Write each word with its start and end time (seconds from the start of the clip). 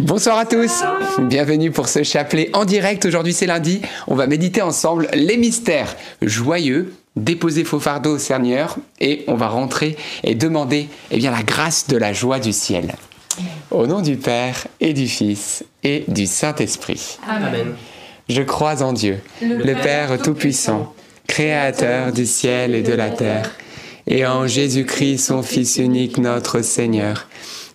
Bonsoir 0.00 0.38
à 0.38 0.46
tous, 0.46 0.82
bienvenue 1.18 1.70
pour 1.70 1.86
ce 1.86 2.02
chapelet 2.02 2.48
en 2.54 2.64
direct. 2.64 3.04
Aujourd'hui 3.04 3.34
c'est 3.34 3.44
lundi, 3.44 3.82
on 4.06 4.14
va 4.14 4.26
méditer 4.26 4.62
ensemble 4.62 5.08
les 5.12 5.36
mystères 5.36 5.94
joyeux, 6.22 6.94
déposer 7.16 7.64
faux 7.64 7.80
fardeaux 7.80 8.14
au 8.14 8.18
Seigneur 8.18 8.78
et 8.98 9.24
on 9.26 9.34
va 9.34 9.48
rentrer 9.48 9.98
et 10.24 10.34
demander 10.34 10.88
eh 11.10 11.18
bien, 11.18 11.30
la 11.30 11.42
grâce 11.42 11.86
de 11.86 11.98
la 11.98 12.14
joie 12.14 12.38
du 12.38 12.54
ciel. 12.54 12.94
Au 13.70 13.86
nom 13.86 14.00
du 14.00 14.16
Père 14.16 14.66
et 14.80 14.94
du 14.94 15.06
Fils 15.06 15.64
et 15.84 16.04
du 16.08 16.26
Saint-Esprit. 16.26 17.18
Amen. 17.28 17.74
Je 18.30 18.40
crois 18.40 18.82
en 18.82 18.94
Dieu, 18.94 19.18
le, 19.42 19.74
Père 19.74 20.16
Tout-Puissant, 20.22 20.94
Créateur 21.26 22.10
du 22.10 22.24
ciel 22.24 22.74
et 22.74 22.82
de 22.82 22.94
la 22.94 23.10
terre, 23.10 23.50
et 24.06 24.26
en 24.26 24.46
Jésus-Christ, 24.46 25.18
son 25.18 25.42
Fils 25.42 25.76
unique, 25.76 26.16
notre 26.16 26.62
Seigneur 26.62 27.28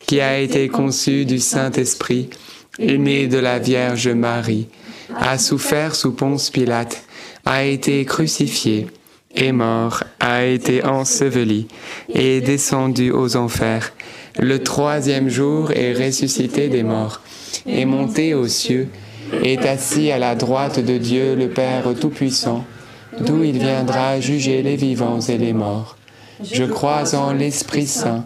qui 0.05 0.21
a 0.21 0.39
été 0.39 0.67
conçu 0.67 1.25
du 1.25 1.39
Saint-Esprit, 1.39 2.29
aimé 2.79 3.27
de 3.27 3.37
la 3.37 3.59
Vierge 3.59 4.09
Marie, 4.09 4.67
a 5.15 5.37
souffert 5.37 5.95
sous 5.95 6.11
Ponce 6.11 6.49
Pilate, 6.49 7.03
a 7.45 7.63
été 7.63 8.05
crucifié, 8.05 8.87
est 9.35 9.51
mort, 9.51 10.03
a 10.19 10.45
été 10.45 10.83
enseveli, 10.83 11.67
et 12.13 12.37
est 12.37 12.41
descendu 12.41 13.11
aux 13.11 13.35
enfers. 13.35 13.93
Le 14.39 14.61
troisième 14.63 15.29
jour 15.29 15.71
est 15.71 15.93
ressuscité 15.93 16.69
des 16.69 16.83
morts, 16.83 17.21
est 17.67 17.85
monté 17.85 18.33
aux 18.33 18.47
cieux, 18.47 18.89
est 19.43 19.65
assis 19.65 20.11
à 20.11 20.19
la 20.19 20.35
droite 20.35 20.79
de 20.79 20.97
Dieu 20.97 21.35
le 21.35 21.49
Père 21.49 21.85
Tout-Puissant, 21.99 22.63
d'où 23.19 23.43
il 23.43 23.57
viendra 23.57 24.19
juger 24.19 24.61
les 24.61 24.75
vivants 24.75 25.21
et 25.21 25.37
les 25.37 25.53
morts. 25.53 25.97
Je 26.43 26.65
crois 26.65 27.15
en 27.15 27.33
l'Esprit 27.33 27.87
Saint 27.87 28.25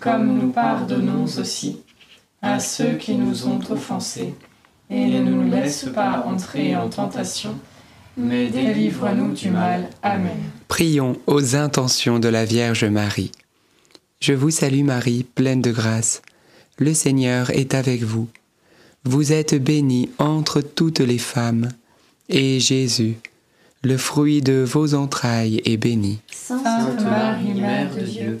comme 0.00 0.38
nous 0.38 0.50
pardonnons 0.50 1.24
aussi 1.24 1.80
à 2.42 2.60
ceux 2.60 2.94
qui 2.94 3.14
nous 3.14 3.46
ont 3.46 3.60
offensés. 3.70 4.34
Et 4.88 5.06
ne 5.06 5.20
nous 5.20 5.50
laisse 5.50 5.86
pas 5.92 6.24
entrer 6.26 6.76
en 6.76 6.88
tentation, 6.88 7.58
mais 8.16 8.48
délivre-nous 8.48 9.32
du 9.32 9.50
mal. 9.50 9.88
Amen. 10.02 10.38
Prions 10.68 11.16
aux 11.26 11.56
intentions 11.56 12.20
de 12.20 12.28
la 12.28 12.44
Vierge 12.44 12.84
Marie. 12.84 13.32
Je 14.20 14.32
vous 14.32 14.50
salue 14.50 14.84
Marie, 14.84 15.24
pleine 15.24 15.60
de 15.60 15.72
grâce. 15.72 16.22
Le 16.78 16.94
Seigneur 16.94 17.50
est 17.50 17.74
avec 17.74 18.02
vous. 18.02 18.28
Vous 19.04 19.32
êtes 19.32 19.54
bénie 19.54 20.10
entre 20.18 20.60
toutes 20.60 21.00
les 21.00 21.18
femmes, 21.18 21.68
et 22.28 22.58
Jésus, 22.58 23.16
le 23.82 23.96
fruit 23.96 24.40
de 24.40 24.64
vos 24.66 24.94
entrailles, 24.94 25.62
est 25.64 25.76
béni. 25.76 26.18
Sainte 26.32 27.02
Marie, 27.02 27.54
Mère 27.54 27.94
de 27.94 28.00
Dieu, 28.00 28.40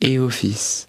et 0.00 0.18
au 0.18 0.30
Fils, 0.30 0.86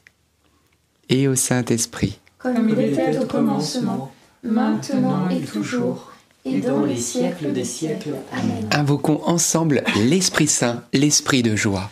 et 1.09 1.28
au 1.28 1.36
Saint-Esprit. 1.36 2.20
Comme 2.38 2.70
il 2.70 2.80
était 2.80 3.18
au 3.18 3.25
commencement, 3.25 4.12
maintenant 4.44 5.30
et 5.30 5.42
toujours, 5.42 6.12
et 6.46 6.59
dans 6.59 6.86
les 6.86 6.97
siècles 6.97 7.52
des 7.52 7.66
siècles. 7.66 8.16
Amen. 8.31 8.69
Invoquons 8.72 9.22
ensemble 9.25 9.84
l'Esprit 9.98 10.48
Saint, 10.48 10.84
l'Esprit 10.94 11.44
de 11.44 11.56
joie. 11.56 11.90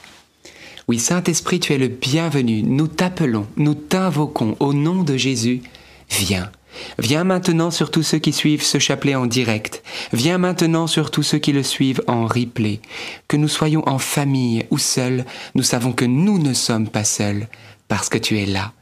Oui, 0.87 0.99
Saint-Esprit, 0.99 1.59
tu 1.59 1.73
es 1.73 1.77
le 1.77 1.89
bienvenu. 1.89 2.63
Nous 2.63 2.87
t'appelons, 2.87 3.45
nous 3.57 3.73
t'invoquons 3.73 4.55
au 4.61 4.73
nom 4.73 5.03
de 5.03 5.17
Jésus. 5.17 5.61
Viens. 6.09 6.49
Viens 6.99 7.23
maintenant 7.23 7.71
sur 7.71 7.91
tous 7.91 8.03
ceux 8.03 8.19
qui 8.19 8.33
suivent 8.33 8.63
ce 8.63 8.79
chapelet 8.79 9.15
en 9.15 9.25
direct. 9.25 9.83
Viens 10.13 10.37
maintenant 10.37 10.87
sur 10.87 11.11
tous 11.11 11.23
ceux 11.23 11.37
qui 11.37 11.51
le 11.51 11.63
suivent 11.63 12.03
en 12.07 12.25
replay. 12.25 12.79
Que 13.27 13.37
nous 13.37 13.47
soyons 13.47 13.87
en 13.87 13.99
famille 13.99 14.65
ou 14.71 14.77
seuls, 14.77 15.25
nous 15.55 15.63
savons 15.63 15.91
que 15.91 16.05
nous 16.05 16.39
ne 16.39 16.53
sommes 16.53 16.89
pas 16.89 17.03
seuls, 17.03 17.47
parce 17.87 18.09
que 18.09 18.17
tu 18.17 18.39
es 18.39 18.45
là. 18.45 18.73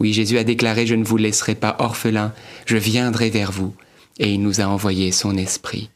Oui, 0.00 0.12
Jésus 0.12 0.38
a 0.38 0.44
déclaré, 0.44 0.86
je 0.86 0.94
ne 0.94 1.04
vous 1.04 1.16
laisserai 1.16 1.54
pas 1.54 1.76
orphelins, 1.78 2.32
je 2.66 2.76
viendrai 2.76 3.30
vers 3.30 3.52
vous. 3.52 3.74
Et 4.18 4.32
il 4.32 4.42
nous 4.42 4.60
a 4.60 4.64
envoyé 4.64 5.12
son 5.12 5.36
esprit. 5.36 5.90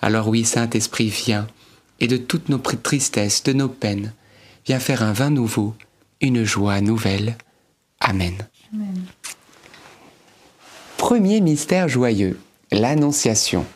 Alors 0.00 0.28
oui, 0.28 0.44
Saint-Esprit, 0.44 1.08
viens, 1.08 1.46
et 2.00 2.08
de 2.08 2.16
toutes 2.16 2.48
nos 2.48 2.58
tristesses, 2.58 3.42
de 3.44 3.52
nos 3.52 3.68
peines, 3.68 4.12
viens 4.66 4.80
faire 4.80 5.02
un 5.02 5.12
vin 5.12 5.30
nouveau, 5.30 5.74
une 6.20 6.44
joie 6.44 6.80
nouvelle. 6.80 7.36
Amen. 8.00 8.34
Premier 11.02 11.40
mystère 11.40 11.88
joyeux, 11.88 12.38
l'Annonciation. 12.70 13.66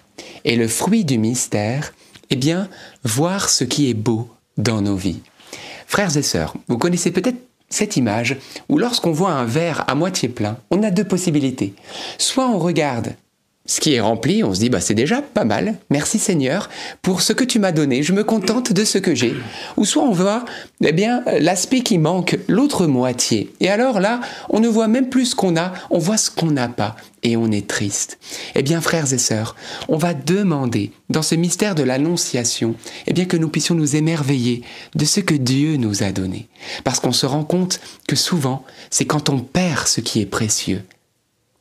Et 0.45 0.55
le 0.55 0.69
fruit 0.69 1.05
du 1.05 1.19
mystère, 1.19 1.93
eh 2.31 2.37
bien, 2.37 2.69
voir 3.03 3.49
ce 3.49 3.65
qui 3.65 3.91
est 3.91 3.95
beau 3.95 4.31
dans 4.59 4.81
nos 4.81 4.95
vies. 4.95 5.23
Frères 5.89 6.17
et 6.17 6.23
sœurs, 6.23 6.55
vous 6.69 6.79
connaissez 6.79 7.11
peut-être 7.11 7.41
cette 7.69 7.97
image 7.97 8.37
où 8.69 8.79
lorsqu'on 8.79 9.11
voit 9.11 9.33
un 9.33 9.45
verre 9.45 9.83
à 9.89 9.97
moitié 9.97 10.29
plein, 10.29 10.59
on 10.71 10.85
a 10.85 10.93
deux 10.93 11.03
possibilités. 11.03 11.75
Soit 12.17 12.49
on 12.49 12.61
regarde 12.61 13.17
ce 13.67 13.81
qui 13.81 13.95
est 13.95 14.01
rempli, 14.01 14.45
on 14.45 14.55
se 14.55 14.61
dit 14.61 14.71
bah 14.71 14.81
c'est 14.81 14.95
déjà 14.95 15.23
pas 15.23 15.45
mal. 15.45 15.75
Merci 15.91 16.19
Seigneur 16.19 16.69
pour 17.03 17.21
ce 17.21 17.33
que 17.33 17.45
tu 17.45 17.59
m'as 17.59 17.73
donné. 17.73 18.03
Je 18.03 18.13
me 18.13 18.25
contente 18.25 18.73
de 18.73 18.85
ce 18.85 18.99
que 18.99 19.15
j'ai. 19.15 19.35
Ou 19.77 19.85
soit 19.85 20.05
on 20.05 20.13
voit 20.13 20.45
eh 20.83 20.93
bien 20.93 21.23
l'aspect 21.41 21.81
qui 21.81 21.99
manque, 21.99 22.39
l'autre 22.49 22.87
moitié. 22.87 23.53
Et 23.61 23.69
alors 23.69 24.01
là, 24.01 24.21
on 24.51 24.61
ne 24.61 24.69
voit 24.69 24.89
même 24.89 25.09
plus 25.09 25.27
ce 25.27 25.35
qu'on 25.35 25.57
a, 25.57 25.73
on 25.91 25.99
voit 25.99 26.17
ce 26.17 26.31
qu'on 26.31 26.51
n'a 26.51 26.69
pas 26.69 26.97
et 27.23 27.37
on 27.37 27.51
est 27.51 27.67
triste. 27.67 28.19
Eh 28.55 28.63
bien 28.63 28.81
frères 28.81 29.13
et 29.13 29.19
sœurs, 29.19 29.57
on 29.89 29.97
va 29.97 30.15
demander 30.15 30.93
dans 31.11 31.23
ce 31.23 31.35
mystère 31.35 31.75
de 31.75 31.83
l'annonciation, 31.83 32.77
eh 33.07 33.13
bien 33.13 33.25
que 33.25 33.37
nous 33.37 33.49
puissions 33.49 33.75
nous 33.75 33.97
émerveiller 33.97 34.63
de 34.95 35.05
ce 35.05 35.21
que 35.21 35.35
Dieu 35.35 35.77
nous 35.77 36.03
a 36.03 36.13
donné 36.13 36.49
parce 36.85 37.01
qu'on 37.01 37.13
se 37.13 37.27
rend 37.27 37.45
compte 37.45 37.81
que 38.07 38.17
souvent, 38.17 38.65
c'est 38.91 39.07
quand 39.07 39.29
on 39.29 39.39
perd 39.41 39.87
ce 39.87 40.01
qui 40.01 40.21
est 40.21 40.27
précieux 40.27 40.83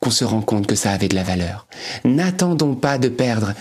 qu'on 0.06 0.10
se 0.12 0.24
rend 0.24 0.40
compte 0.40 0.68
que 0.68 0.76
ça 0.76 0.92
avait 0.92 1.08
de 1.08 1.16
la 1.16 1.24
valeur. 1.24 1.66
N'attendons 2.04 2.76
pas 2.76 2.96
de 2.96 3.08
perdre 3.08 3.54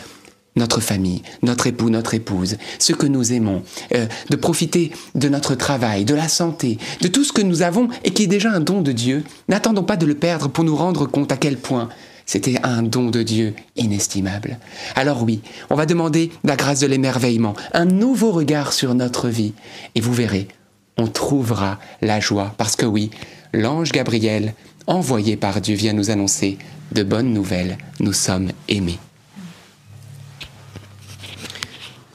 notre 0.55 0.79
famille, 0.79 1.23
notre 1.41 1.65
époux, 1.65 1.89
notre 1.89 2.13
épouse, 2.13 2.57
ce 2.77 2.93
que 2.93 3.07
nous 3.07 3.33
aimons, 3.33 3.63
euh, 3.95 4.05
de 4.29 4.35
profiter 4.35 4.91
de 5.15 5.27
notre 5.27 5.55
travail, 5.55 6.05
de 6.05 6.13
la 6.13 6.27
santé, 6.27 6.77
de 7.01 7.07
tout 7.07 7.23
ce 7.23 7.33
que 7.33 7.41
nous 7.41 7.63
avons 7.63 7.89
et 8.03 8.11
qui 8.11 8.25
est 8.25 8.27
déjà 8.27 8.51
un 8.51 8.59
don 8.59 8.83
de 8.83 8.91
Dieu. 8.91 9.23
N'attendons 9.49 9.81
pas 9.81 9.97
de 9.97 10.05
le 10.05 10.13
perdre 10.13 10.47
pour 10.47 10.63
nous 10.63 10.75
rendre 10.75 11.07
compte 11.07 11.31
à 11.31 11.37
quel 11.37 11.57
point 11.57 11.89
c'était 12.27 12.59
un 12.61 12.83
don 12.83 13.09
de 13.09 13.23
Dieu 13.23 13.55
inestimable. 13.75 14.59
Alors 14.95 15.23
oui, 15.23 15.41
on 15.71 15.75
va 15.75 15.87
demander 15.87 16.31
la 16.43 16.55
grâce 16.55 16.81
de 16.81 16.87
l'émerveillement, 16.87 17.55
un 17.73 17.85
nouveau 17.85 18.31
regard 18.31 18.71
sur 18.71 18.93
notre 18.93 19.29
vie. 19.29 19.53
Et 19.95 19.99
vous 19.99 20.13
verrez, 20.13 20.47
on 20.99 21.07
trouvera 21.07 21.79
la 22.03 22.19
joie, 22.19 22.53
parce 22.59 22.75
que 22.75 22.85
oui, 22.85 23.09
l'ange 23.51 23.91
Gabriel 23.91 24.53
envoyé 24.87 25.37
par 25.37 25.61
Dieu, 25.61 25.75
vient 25.75 25.93
nous 25.93 26.11
annoncer 26.11 26.57
de 26.91 27.03
bonnes 27.03 27.33
nouvelles. 27.33 27.77
Nous 27.99 28.13
sommes 28.13 28.51
aimés. 28.67 28.99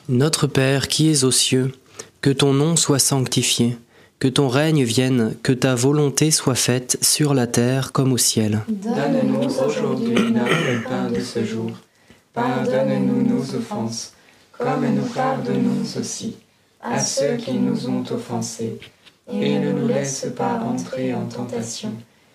Notre 0.09 0.47
Père 0.47 0.89
qui 0.89 1.11
es 1.11 1.25
aux 1.25 1.31
cieux, 1.31 1.73
que 2.21 2.31
ton 2.31 2.53
nom 2.53 2.77
soit 2.77 2.99
sanctifié, 2.99 3.79
que 4.19 4.29
ton 4.29 4.49
règne 4.49 4.85
vienne, 4.85 5.35
que 5.43 5.53
ta 5.53 5.75
volonté 5.75 6.31
soit 6.31 6.55
faite 6.55 6.99
sur 7.01 7.33
la 7.33 7.47
terre 7.47 7.93
comme 7.93 8.13
au 8.13 8.19
ciel. 8.19 8.61
Donne-nous 8.69 9.61
aujourd'hui 9.65 10.33
notre 10.33 10.89
pain 10.89 11.11
de 11.11 11.21
ce 11.21 11.45
jour. 11.45 11.71
Pardonne-nous 12.35 13.23
nos 13.23 13.55
offenses, 13.55 14.13
comme 14.53 14.87
nous 14.95 15.07
pardonnons 15.15 15.83
aussi 15.99 16.37
à 16.83 16.99
ceux 16.99 17.37
qui 17.37 17.55
nous 17.55 17.89
ont 17.89 18.05
offensés. 18.11 18.79
Et 19.33 19.59
ne 19.59 19.73
nous 19.73 19.89
laisse 19.89 20.27
pas 20.37 20.61
entrer 20.61 21.15
en 21.15 21.27
tentation, 21.27 21.95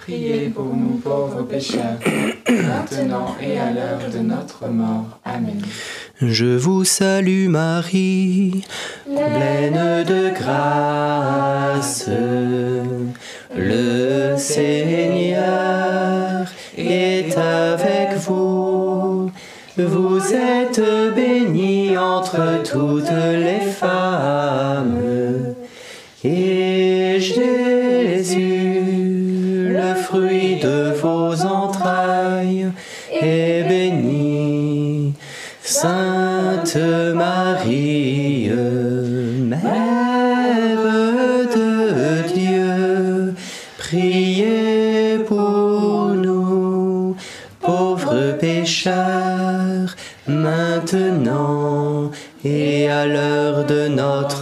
priez 0.00 0.48
pour 0.48 0.74
nous 0.74 0.96
pauvres 0.98 1.42
pécheurs, 1.42 1.98
maintenant 2.48 3.36
et 3.40 3.58
à 3.58 3.70
l'heure 3.70 4.10
de 4.12 4.18
notre 4.18 4.68
mort. 4.68 5.18
Amen. 5.24 5.60
Je 6.20 6.56
vous 6.56 6.84
salue 6.84 7.48
Marie, 7.48 8.64
pleine 9.04 10.04
de 10.04 10.30
grâce, 10.38 12.08
le 13.56 14.36
Seigneur 14.36 15.40
est 16.76 17.36
avec 17.36 18.16
vous. 18.18 19.30
Vous 19.76 20.20
êtes 20.34 20.82
bénie 21.14 21.96
entre 21.96 22.62
toutes 22.62 23.10
les 23.10 23.60
femmes, 23.60 24.49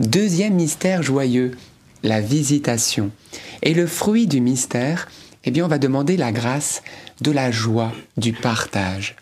Deuxième 0.00 0.52
mystère 0.52 1.02
joyeux, 1.02 1.52
la 2.02 2.20
visitation. 2.20 3.10
Et 3.62 3.72
le 3.72 3.86
fruit 3.86 4.26
du 4.26 4.42
mystère, 4.42 5.08
eh 5.44 5.50
bien, 5.50 5.64
on 5.64 5.68
va 5.68 5.78
demander 5.78 6.18
la 6.18 6.32
grâce 6.32 6.82
de 7.22 7.30
la 7.30 7.50
joie, 7.50 7.92
du 8.18 8.34
partage. 8.34 9.16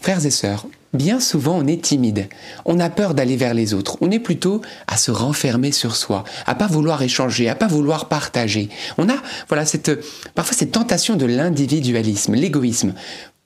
Frères 0.00 0.24
et 0.24 0.30
sœurs, 0.30 0.66
bien 0.92 1.18
souvent 1.18 1.58
on 1.58 1.66
est 1.66 1.82
timide, 1.82 2.28
on 2.64 2.78
a 2.78 2.90
peur 2.90 3.14
d'aller 3.14 3.36
vers 3.36 3.54
les 3.54 3.74
autres, 3.74 3.96
on 4.00 4.10
est 4.10 4.18
plutôt 4.18 4.60
à 4.86 4.96
se 4.96 5.10
renfermer 5.10 5.72
sur 5.72 5.96
soi, 5.96 6.24
à 6.46 6.54
pas 6.54 6.66
vouloir 6.66 7.02
échanger, 7.02 7.48
à 7.48 7.54
pas 7.54 7.68
vouloir 7.68 8.08
partager. 8.08 8.68
On 8.98 9.08
a 9.08 9.16
voilà 9.48 9.64
cette 9.64 9.92
parfois 10.34 10.56
cette 10.56 10.72
tentation 10.72 11.14
de 11.14 11.26
l'individualisme, 11.26 12.34
l'égoïsme. 12.34 12.94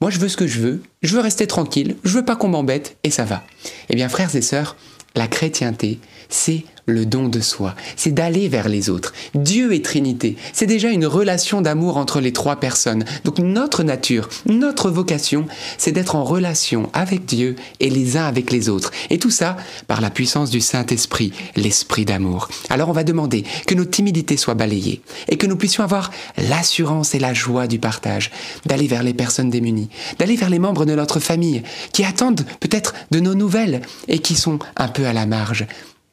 Moi 0.00 0.10
je 0.10 0.18
veux 0.18 0.28
ce 0.28 0.38
que 0.38 0.46
je 0.46 0.60
veux, 0.60 0.82
je 1.02 1.14
veux 1.14 1.20
rester 1.20 1.46
tranquille, 1.46 1.96
je 2.04 2.14
veux 2.14 2.24
pas 2.24 2.36
qu'on 2.36 2.48
m'embête 2.48 2.96
et 3.04 3.10
ça 3.10 3.24
va. 3.24 3.44
Eh 3.90 3.96
bien 3.96 4.08
frères 4.08 4.34
et 4.34 4.42
sœurs, 4.42 4.76
la 5.14 5.28
chrétienté, 5.28 5.98
c'est 6.28 6.64
le 6.86 7.04
don 7.04 7.28
de 7.28 7.40
soi, 7.40 7.74
c'est 7.96 8.12
d'aller 8.12 8.48
vers 8.48 8.68
les 8.68 8.90
autres. 8.90 9.12
Dieu 9.34 9.74
est 9.74 9.84
Trinité, 9.84 10.36
c'est 10.52 10.66
déjà 10.66 10.90
une 10.90 11.06
relation 11.06 11.60
d'amour 11.60 11.96
entre 11.96 12.20
les 12.20 12.32
trois 12.32 12.56
personnes. 12.56 13.04
Donc 13.24 13.38
notre 13.38 13.82
nature, 13.82 14.28
notre 14.46 14.88
vocation, 14.88 15.46
c'est 15.78 15.90
d'être 15.90 16.14
en 16.14 16.24
relation 16.24 16.88
avec 16.92 17.26
Dieu 17.26 17.56
et 17.80 17.90
les 17.90 18.16
uns 18.16 18.26
avec 18.26 18.52
les 18.52 18.68
autres. 18.68 18.92
Et 19.10 19.18
tout 19.18 19.30
ça 19.30 19.56
par 19.88 20.00
la 20.00 20.10
puissance 20.10 20.50
du 20.50 20.60
Saint-Esprit, 20.60 21.32
l'Esprit 21.56 22.04
d'amour. 22.04 22.48
Alors 22.70 22.88
on 22.88 22.92
va 22.92 23.04
demander 23.04 23.44
que 23.66 23.74
nos 23.74 23.84
timidités 23.84 24.36
soient 24.36 24.54
balayées 24.54 25.02
et 25.28 25.36
que 25.36 25.46
nous 25.46 25.56
puissions 25.56 25.82
avoir 25.82 26.12
l'assurance 26.48 27.14
et 27.14 27.18
la 27.18 27.34
joie 27.34 27.66
du 27.66 27.80
partage, 27.80 28.30
d'aller 28.64 28.86
vers 28.86 29.02
les 29.02 29.14
personnes 29.14 29.50
démunies, 29.50 29.90
d'aller 30.20 30.36
vers 30.36 30.50
les 30.50 30.60
membres 30.60 30.86
de 30.86 30.94
notre 30.94 31.18
famille 31.18 31.62
qui 31.92 32.04
attendent 32.04 32.46
peut-être 32.60 32.94
de 33.10 33.18
nos 33.18 33.34
nouvelles 33.34 33.82
et 34.06 34.20
qui 34.20 34.36
sont 34.36 34.60
un 34.76 34.88
peu 34.88 35.06
à 35.06 35.12
la 35.12 35.26
marge 35.26 35.66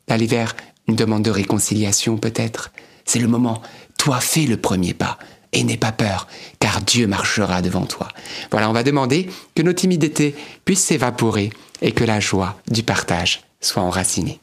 d'aller 0.07 0.27
vers 0.27 0.55
une 0.87 0.95
demande 0.95 1.23
de 1.23 1.31
réconciliation 1.31 2.17
peut-être. 2.17 2.71
C'est 3.05 3.19
le 3.19 3.27
moment. 3.27 3.61
Toi, 3.97 4.19
fais 4.19 4.45
le 4.45 4.57
premier 4.57 4.93
pas 4.93 5.17
et 5.53 5.63
n'aie 5.63 5.77
pas 5.77 5.91
peur, 5.91 6.27
car 6.59 6.81
Dieu 6.81 7.07
marchera 7.07 7.61
devant 7.61 7.85
toi. 7.85 8.07
Voilà, 8.51 8.69
on 8.69 8.73
va 8.73 8.83
demander 8.83 9.29
que 9.55 9.61
nos 9.61 9.73
timidités 9.73 10.35
puissent 10.65 10.83
s'évaporer 10.83 11.51
et 11.81 11.91
que 11.91 12.03
la 12.03 12.19
joie 12.19 12.59
du 12.69 12.83
partage 12.83 13.41
soit 13.61 13.83
enracinée. 13.83 14.39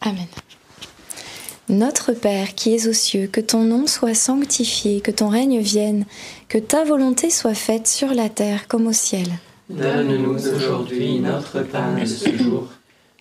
Amen. 0.00 0.26
Notre 1.68 2.12
Père 2.12 2.54
qui 2.54 2.74
es 2.74 2.88
aux 2.88 2.94
cieux, 2.94 3.28
que 3.30 3.42
ton 3.42 3.62
nom 3.62 3.86
soit 3.86 4.14
sanctifié, 4.14 5.02
que 5.02 5.10
ton 5.10 5.28
règne 5.28 5.60
vienne, 5.60 6.06
que 6.48 6.56
ta 6.56 6.82
volonté 6.84 7.28
soit 7.28 7.54
faite 7.54 7.86
sur 7.86 8.14
la 8.14 8.30
terre 8.30 8.68
comme 8.68 8.86
au 8.86 8.92
ciel. 8.94 9.28
Donne-nous 9.68 10.46
aujourd'hui 10.54 11.20
notre 11.20 11.60
pain 11.60 11.92
de 12.00 12.06
ce 12.06 12.34
jour 12.38 12.68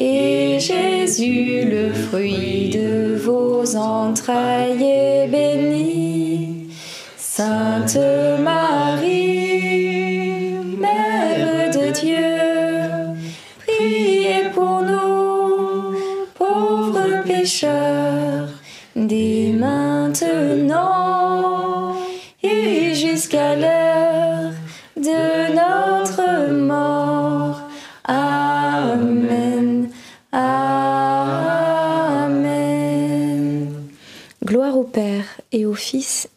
et 0.00 0.58
Jésus, 0.58 1.68
le 1.68 1.92
fruit 1.92 2.70
de 2.70 3.16
vos 3.16 3.76
entrailles, 3.76 4.82
est 4.82 5.28
béni. 5.28 6.68
Sainte 7.18 7.98
Marie, 8.42 8.89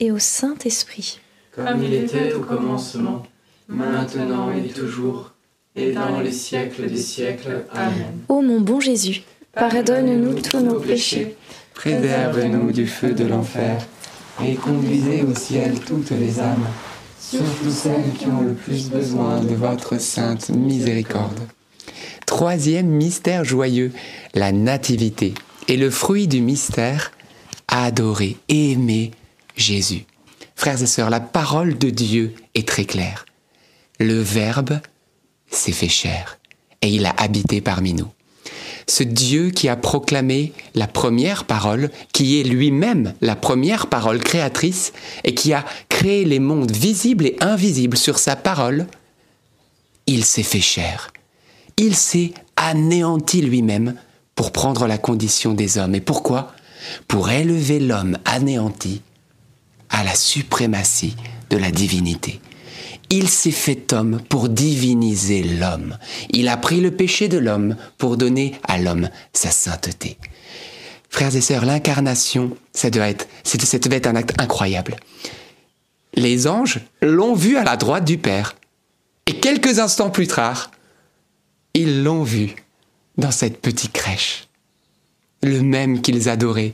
et 0.04 0.12
au 0.12 0.20
Saint-Esprit. 0.20 1.20
Comme 1.56 1.82
il 1.82 1.94
était 1.94 2.34
au 2.34 2.42
commencement, 2.42 3.24
maintenant 3.70 4.52
et 4.52 4.68
toujours, 4.68 5.32
et 5.76 5.94
dans 5.94 6.20
les 6.20 6.32
siècles 6.32 6.90
des 6.90 6.98
siècles. 6.98 7.66
Amen. 7.72 8.20
Ô 8.28 8.42
mon 8.42 8.60
bon 8.60 8.82
Jésus, 8.82 9.22
pardonne-nous 9.54 10.42
tous 10.42 10.60
nos 10.60 10.80
péchés, 10.80 11.38
Préserve-nous 11.74 12.72
du 12.72 12.86
feu 12.86 13.14
de 13.14 13.26
l'enfer 13.26 13.78
et 14.44 14.56
conduisez 14.56 15.24
au 15.24 15.34
ciel 15.34 15.80
toutes 15.80 16.12
les 16.12 16.40
âmes, 16.40 16.68
surtout 17.20 17.72
celles 17.72 18.12
qui 18.18 18.26
ont 18.28 18.42
le 18.42 18.54
plus 18.54 18.90
besoin 18.90 19.40
de 19.40 19.56
votre 19.56 20.00
sainte 20.00 20.50
miséricorde. 20.50 21.40
Troisième 22.26 22.88
mystère 22.88 23.46
joyeux, 23.46 23.92
la 24.34 24.52
nativité. 24.52 25.34
Et 25.68 25.78
le 25.78 25.90
fruit 25.90 26.28
du 26.28 26.42
mystère, 26.42 27.12
adorer, 27.68 28.38
aimer 28.50 29.12
Jésus. 29.56 30.06
Frères 30.56 30.82
et 30.82 30.88
sœurs, 30.88 31.10
la 31.10 31.20
parole 31.20 31.78
de 31.78 31.90
Dieu 31.90 32.34
est 32.56 32.68
très 32.68 32.86
claire. 32.86 33.26
Le 34.00 34.20
Verbe 34.20 34.80
s'est 35.50 35.72
fait 35.72 35.90
chair 35.90 36.40
et 36.82 36.90
il 36.90 37.06
a 37.06 37.14
habité 37.18 37.62
parmi 37.62 37.94
nous 37.94 38.12
ce 38.88 39.04
Dieu 39.04 39.50
qui 39.50 39.70
a 39.70 39.76
proclamé 39.76 40.54
la 40.76 40.88
première 40.88 41.46
parole, 41.46 41.90
qui 42.12 42.40
est 42.40 42.44
lui-même 42.44 43.14
la 43.22 43.36
première 43.36 43.88
parole 43.88 44.20
créatrice 44.20 44.94
et 45.24 45.34
qui 45.34 45.54
a 45.54 45.66
créé 45.90 46.26
les 46.26 46.40
mondes 46.40 46.72
visibles 46.72 47.26
et 47.26 47.38
invisibles 47.42 47.98
sur 47.98 48.20
sa 48.20 48.36
parole, 48.36 48.88
il 50.08 50.26
s'est 50.26 50.44
fait 50.44 50.62
chair. 50.62 51.12
Il 51.78 51.96
s'est 51.96 52.34
anéanti 52.56 53.42
lui-même 53.42 53.96
pour 54.36 54.52
prendre 54.52 54.88
la 54.88 54.98
condition 54.98 55.54
des 55.54 55.78
hommes. 55.78 55.96
Et 55.96 56.02
pourquoi? 56.02 56.52
Pour 57.08 57.30
élever 57.30 57.80
l'homme 57.80 58.18
anéanti 58.26 59.02
à 59.94 60.04
la 60.04 60.16
suprématie 60.16 61.16
de 61.50 61.56
la 61.56 61.72
divinité. 61.72 62.42
Il 63.10 63.30
s'est 63.30 63.52
fait 63.52 63.94
homme 63.94 64.20
pour 64.28 64.50
diviniser 64.50 65.44
l'homme. 65.44 65.98
Il 66.32 66.50
a 66.50 66.58
pris 66.58 66.82
le 66.82 66.92
péché 66.92 67.28
de 67.28 67.38
l'homme 67.38 67.78
pour 67.98 68.18
donner 68.18 68.56
à 68.68 68.78
l'homme 68.80 69.10
sa 69.34 69.52
sainteté. 69.52 70.18
Frères 71.10 71.36
et 71.36 71.42
sœurs, 71.42 71.64
l'incarnation, 71.64 72.58
ça 72.74 72.90
doit 72.90 73.08
être, 73.08 73.28
ça 73.44 73.78
devait 73.78 73.98
être 73.98 74.08
un 74.08 74.16
acte 74.16 74.34
incroyable. 74.42 74.96
Les 76.16 76.48
anges 76.48 76.80
l'ont 77.02 77.36
vu 77.36 77.56
à 77.58 77.64
la 77.64 77.78
droite 77.78 78.04
du 78.04 78.18
Père. 78.18 78.56
Et 79.28 79.40
quelques 79.40 79.80
instants 79.80 80.10
plus 80.10 80.28
tard, 80.28 80.72
ils 81.76 82.04
l'ont 82.04 82.24
vu 82.24 82.56
dans 83.18 83.32
cette 83.32 83.62
petite 83.62 83.94
crèche. 83.94 84.48
Le 85.44 85.62
même 85.62 86.02
qu'ils 86.02 86.30
adoraient, 86.30 86.74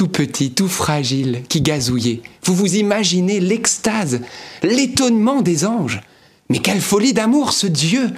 tout 0.00 0.08
petit, 0.08 0.50
tout 0.50 0.66
fragile, 0.66 1.42
qui 1.50 1.60
gazouillait. 1.60 2.22
Vous 2.44 2.54
vous 2.54 2.76
imaginez 2.76 3.38
l'extase, 3.38 4.22
l'étonnement 4.62 5.42
des 5.42 5.66
anges. 5.66 6.00
Mais 6.48 6.60
quelle 6.60 6.80
folie 6.80 7.12
d'amour 7.12 7.52
ce 7.52 7.66
Dieu 7.66 8.10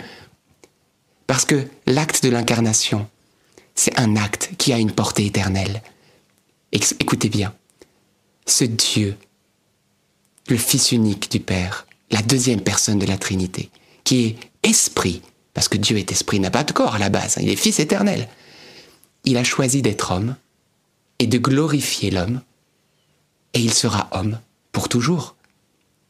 Parce 1.26 1.44
que 1.44 1.66
l'acte 1.88 2.22
de 2.22 2.28
l'incarnation, 2.28 3.08
c'est 3.74 3.98
un 3.98 4.14
acte 4.14 4.50
qui 4.58 4.72
a 4.72 4.78
une 4.78 4.92
portée 4.92 5.26
éternelle. 5.26 5.82
Écoutez 6.70 7.28
bien, 7.28 7.52
ce 8.46 8.62
Dieu, 8.62 9.16
le 10.46 10.58
Fils 10.58 10.92
unique 10.92 11.32
du 11.32 11.40
Père, 11.40 11.88
la 12.12 12.22
deuxième 12.22 12.60
personne 12.60 13.00
de 13.00 13.06
la 13.06 13.18
Trinité, 13.18 13.70
qui 14.04 14.24
est 14.24 14.36
esprit, 14.62 15.20
parce 15.52 15.66
que 15.66 15.78
Dieu 15.78 15.98
est 15.98 16.12
esprit, 16.12 16.38
n'a 16.38 16.52
pas 16.52 16.62
de 16.62 16.70
corps 16.70 16.94
à 16.94 17.00
la 17.00 17.08
base, 17.08 17.38
il 17.40 17.48
est 17.48 17.56
Fils 17.56 17.80
éternel. 17.80 18.28
Il 19.24 19.36
a 19.36 19.42
choisi 19.42 19.82
d'être 19.82 20.12
homme 20.12 20.36
et 21.22 21.28
de 21.28 21.38
glorifier 21.38 22.10
l'homme, 22.10 22.40
et 23.54 23.60
il 23.60 23.72
sera 23.72 24.08
homme 24.10 24.40
pour 24.72 24.88
toujours. 24.88 25.36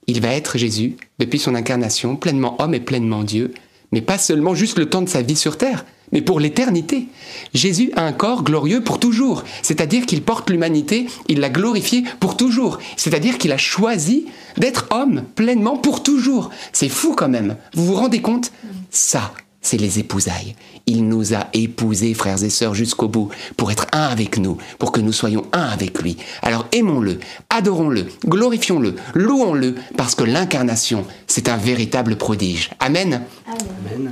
Il 0.07 0.23
va 0.23 0.29
être 0.29 0.57
Jésus, 0.57 0.97
depuis 1.19 1.39
son 1.39 1.55
incarnation, 1.55 2.17
pleinement 2.17 2.57
homme 2.63 2.73
et 2.73 2.81
pleinement 2.81 3.23
Dieu, 3.23 3.53
mais 3.93 4.01
pas 4.01 4.17
seulement 4.17 4.55
juste 4.55 4.79
le 4.79 4.89
temps 4.89 5.03
de 5.03 5.11
sa 5.11 5.21
vie 5.21 5.37
sur 5.37 5.59
terre, 5.59 5.85
mais 6.13 6.23
pour 6.23 6.41
l'éternité. 6.41 7.09
Jésus 7.53 7.93
a 7.95 8.07
un 8.07 8.15
corps 8.15 8.43
glorieux 8.43 8.83
pour 8.83 8.99
toujours, 8.99 9.45
c'est-à-dire 9.61 10.07
qu'il 10.07 10.23
porte 10.23 10.49
l'humanité, 10.49 11.09
il 11.29 11.41
l'a 11.41 11.51
glorifié 11.51 12.05
pour 12.19 12.39
toujours, 12.39 12.79
c'est-à-dire 12.97 13.37
qu'il 13.37 13.53
a 13.53 13.59
choisi 13.59 14.25
d'être 14.57 14.87
homme 14.93 15.25
pleinement 15.35 15.77
pour 15.77 16.03
toujours. 16.03 16.49
C'est 16.73 16.89
fou 16.89 17.15
quand 17.15 17.29
même. 17.29 17.59
Vous 17.75 17.85
vous 17.85 17.97
rendez 17.97 18.23
compte? 18.23 18.51
Ça, 18.89 19.35
c'est 19.63 19.79
les 19.79 20.01
épousailles. 20.01 20.57
Il 20.87 21.09
nous 21.09 21.35
a 21.35 21.47
épousés, 21.55 22.13
frères 22.15 22.43
et 22.43 22.51
sœurs, 22.51 22.75
jusqu'au 22.75 23.09
bout, 23.09 23.31
pour 23.57 23.71
être 23.71 23.87
un 23.93 24.03
avec 24.03 24.37
nous, 24.39 24.59
pour 24.79 24.93
que 24.93 25.01
nous 25.01 25.13
soyons 25.13 25.47
un 25.53 25.63
avec 25.63 26.03
lui. 26.03 26.17
Alors 26.43 26.67
aimons-le, 26.73 27.21
adorons-le, 27.49 28.07
glorifions-le, 28.27 28.97
louons-le, 29.15 29.77
parce 29.97 30.15
que 30.15 30.25
l'incarnation, 30.25 31.07
c'est 31.27 31.49
un 31.49 31.57
véritable 31.57 32.17
prodige. 32.17 32.71
Amen. 32.81 33.23
Amen. 33.47 34.11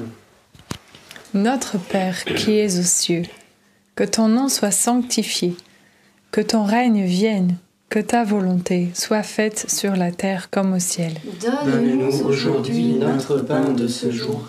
Notre 1.34 1.78
Père 1.78 2.24
qui 2.24 2.58
es 2.58 2.78
aux 2.78 2.82
cieux, 2.82 3.22
que 3.96 4.04
ton 4.04 4.28
nom 4.28 4.48
soit 4.48 4.70
sanctifié, 4.70 5.56
que 6.30 6.40
ton 6.40 6.64
règne 6.64 7.04
vienne, 7.04 7.56
que 7.88 7.98
ta 7.98 8.22
volonté 8.22 8.90
soit 8.94 9.24
faite 9.24 9.66
sur 9.68 9.96
la 9.96 10.12
terre 10.12 10.48
comme 10.50 10.72
au 10.72 10.78
ciel. 10.78 11.14
Donne-nous 11.40 12.24
aujourd'hui 12.24 12.94
notre 12.94 13.38
pain 13.38 13.72
de 13.72 13.88
ce 13.88 14.12
jour 14.12 14.48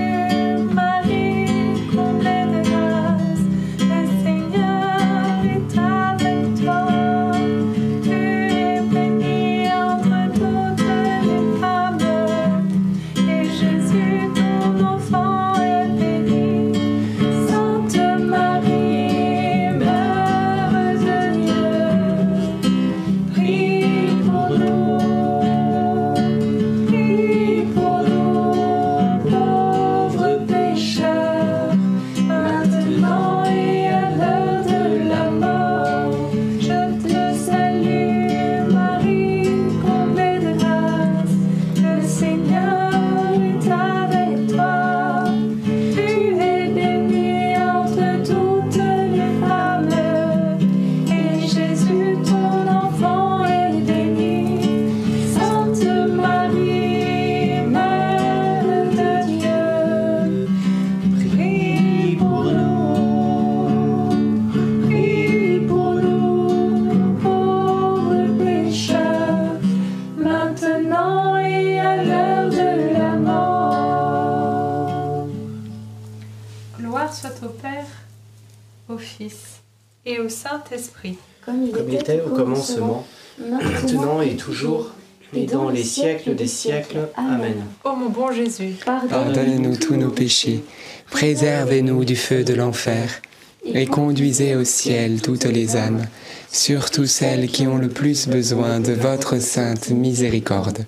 les 85.81 85.87
siècles 85.87 86.35
des 86.35 86.47
siècles. 86.47 87.09
Amen. 87.15 87.65
Ô 87.83 87.95
mon 87.95 88.09
bon 88.09 88.31
Jésus, 88.31 88.75
pardonnez-nous 88.85 89.77
tous 89.77 89.95
nos 89.95 90.11
péchés, 90.11 90.63
préservez-nous 91.09 92.05
du 92.05 92.15
feu 92.15 92.43
de 92.43 92.53
l'enfer, 92.53 93.19
et 93.65 93.87
conduisez 93.87 94.55
au 94.55 94.63
ciel 94.63 95.23
toutes 95.23 95.45
les 95.45 95.75
âmes, 95.75 96.05
surtout 96.51 97.07
celles 97.07 97.47
qui 97.47 97.65
ont 97.65 97.79
le 97.79 97.89
plus 97.89 98.27
besoin 98.27 98.79
de 98.79 98.93
votre 98.93 99.41
sainte 99.41 99.89
miséricorde. 99.89 100.85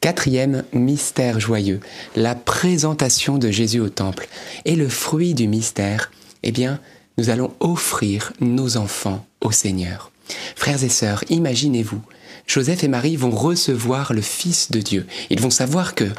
Quatrième 0.00 0.62
mystère 0.72 1.40
joyeux, 1.40 1.80
la 2.14 2.36
présentation 2.36 3.38
de 3.38 3.50
Jésus 3.50 3.80
au 3.80 3.88
temple. 3.88 4.28
Et 4.64 4.76
le 4.76 4.88
fruit 4.88 5.34
du 5.34 5.48
mystère, 5.48 6.12
eh 6.44 6.52
bien, 6.52 6.80
nous 7.18 7.30
allons 7.30 7.52
offrir 7.58 8.32
nos 8.40 8.76
enfants 8.76 9.24
au 9.40 9.50
Seigneur. 9.50 10.12
Frères 10.54 10.82
et 10.82 10.88
sœurs, 10.88 11.24
imaginez-vous, 11.28 12.00
Joseph 12.46 12.84
et 12.84 12.88
Marie 12.88 13.16
vont 13.16 13.30
recevoir 13.30 14.12
le 14.12 14.22
Fils 14.22 14.70
de 14.70 14.80
Dieu. 14.80 15.06
Ils 15.30 15.40
vont 15.40 15.50
savoir 15.50 15.94
que 15.94 16.10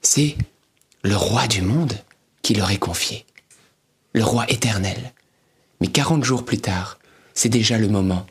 c'est 0.00 0.36
le 1.02 1.16
roi 1.16 1.46
du 1.46 1.62
monde 1.62 1.94
qui 2.42 2.54
leur 2.54 2.70
est 2.70 2.78
confié, 2.78 3.24
le 4.12 4.24
roi 4.24 4.44
éternel. 4.48 5.12
Mais 5.80 5.88
40 5.88 6.24
jours 6.24 6.44
plus 6.44 6.58
tard, 6.58 6.98
c'est 7.34 7.48
déjà 7.48 7.78
le 7.78 7.88
moment 7.88 8.26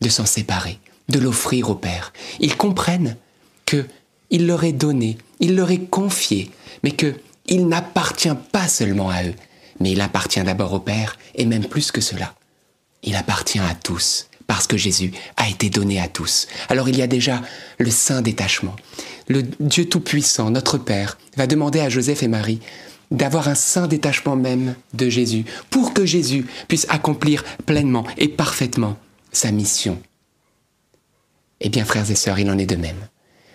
de 0.00 0.08
s'en 0.08 0.26
séparer, 0.26 0.78
de 1.08 1.18
l'offrir 1.18 1.70
au 1.70 1.74
Père. 1.74 2.12
Ils 2.40 2.56
comprennent 2.56 3.16
que 3.64 3.86
il 4.30 4.46
leur 4.46 4.64
est 4.64 4.72
donné, 4.72 5.18
il 5.40 5.54
leur 5.54 5.70
est 5.70 5.86
confié, 5.86 6.50
mais 6.82 6.90
que 6.90 7.14
il 7.46 7.68
n'appartient 7.68 8.34
pas 8.50 8.66
seulement 8.66 9.10
à 9.10 9.22
eux, 9.24 9.34
mais 9.78 9.92
il 9.92 10.00
appartient 10.00 10.42
d'abord 10.42 10.72
au 10.72 10.80
Père, 10.80 11.16
et 11.34 11.44
même 11.44 11.66
plus 11.66 11.92
que 11.92 12.00
cela. 12.00 12.34
Il 13.02 13.14
appartient 13.14 13.60
à 13.60 13.74
tous, 13.74 14.28
parce 14.46 14.66
que 14.66 14.76
Jésus 14.76 15.12
a 15.36 15.48
été 15.48 15.70
donné 15.70 16.00
à 16.00 16.08
tous. 16.08 16.46
Alors 16.68 16.88
il 16.88 16.96
y 16.96 17.02
a 17.02 17.06
déjà 17.06 17.42
le 17.78 17.90
saint 17.90 18.22
détachement. 18.22 18.76
Le 19.28 19.42
Dieu 19.42 19.86
Tout-Puissant, 19.88 20.50
notre 20.50 20.78
Père, 20.78 21.18
va 21.36 21.46
demander 21.46 21.80
à 21.80 21.88
Joseph 21.88 22.22
et 22.22 22.28
Marie 22.28 22.60
d'avoir 23.10 23.48
un 23.48 23.54
saint 23.54 23.86
détachement 23.86 24.36
même 24.36 24.74
de 24.94 25.08
Jésus, 25.08 25.44
pour 25.70 25.94
que 25.94 26.04
Jésus 26.04 26.46
puisse 26.68 26.86
accomplir 26.88 27.44
pleinement 27.64 28.04
et 28.18 28.28
parfaitement 28.28 28.96
sa 29.32 29.52
mission. 29.52 30.00
Eh 31.60 31.68
bien, 31.68 31.84
frères 31.84 32.10
et 32.10 32.16
sœurs, 32.16 32.38
il 32.38 32.50
en 32.50 32.58
est 32.58 32.66
de 32.66 32.76
même. 32.76 33.08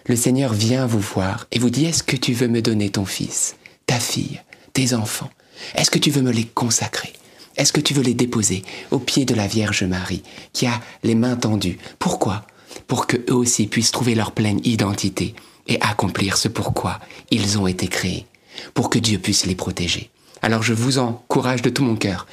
Le 0.08 0.16
Seigneur 0.16 0.54
vient 0.54 0.88
vous 0.88 1.00
voir 1.00 1.48
et 1.52 1.60
vous 1.60 1.70
dit, 1.70 1.86
est-ce 1.86 2.04
que 2.04 2.16
tu 2.16 2.34
veux 2.34 2.48
me 2.48 2.62
donner 2.62 2.90
ton 2.90 3.06
fils, 3.06 3.56
ta 3.86 4.00
fille, 4.00 4.42
tes 4.74 4.94
enfants? 4.94 5.30
Est-ce 5.76 5.92
que 5.92 6.00
tu 6.00 6.10
veux 6.10 6.22
me 6.22 6.32
les 6.32 6.46
consacrer? 6.46 7.14
Est-ce 7.58 7.74
que 7.74 7.82
tu 7.82 7.94
veux 7.94 8.04
les 8.04 8.14
déposer 8.14 8.64
aux 8.92 9.00
pieds 9.00 9.26
de 9.26 9.36
la 9.36 9.48
Vierge 9.48 9.84
Marie, 9.84 10.24
qui 10.54 10.68
a 10.68 10.80
les 11.04 11.16
mains 11.16 11.36
tendues? 11.36 11.78
Pourquoi? 12.00 12.46
Pour 12.88 13.08
que 13.08 13.18
eux 13.30 13.36
aussi 13.36 13.68
puissent 13.68 13.92
trouver 13.92 14.16
leur 14.16 14.32
pleine 14.32 14.62
identité 14.64 15.36
et 15.68 15.80
accomplir 15.82 16.38
ce 16.38 16.48
pourquoi 16.48 17.00
ils 17.30 17.60
ont 17.60 17.68
été 17.68 17.88
créés, 17.88 18.26
pour 18.74 18.90
que 18.90 19.00
Dieu 19.00 19.20
puisse 19.20 19.46
les 19.46 19.56
protéger. 19.56 20.10
Alors 20.42 20.64
je 20.64 20.74
vous 20.74 20.98
encourage 20.98 21.62
de 21.62 21.70
tout 21.70 21.84
mon 21.84 21.96
cœur, 21.96 22.28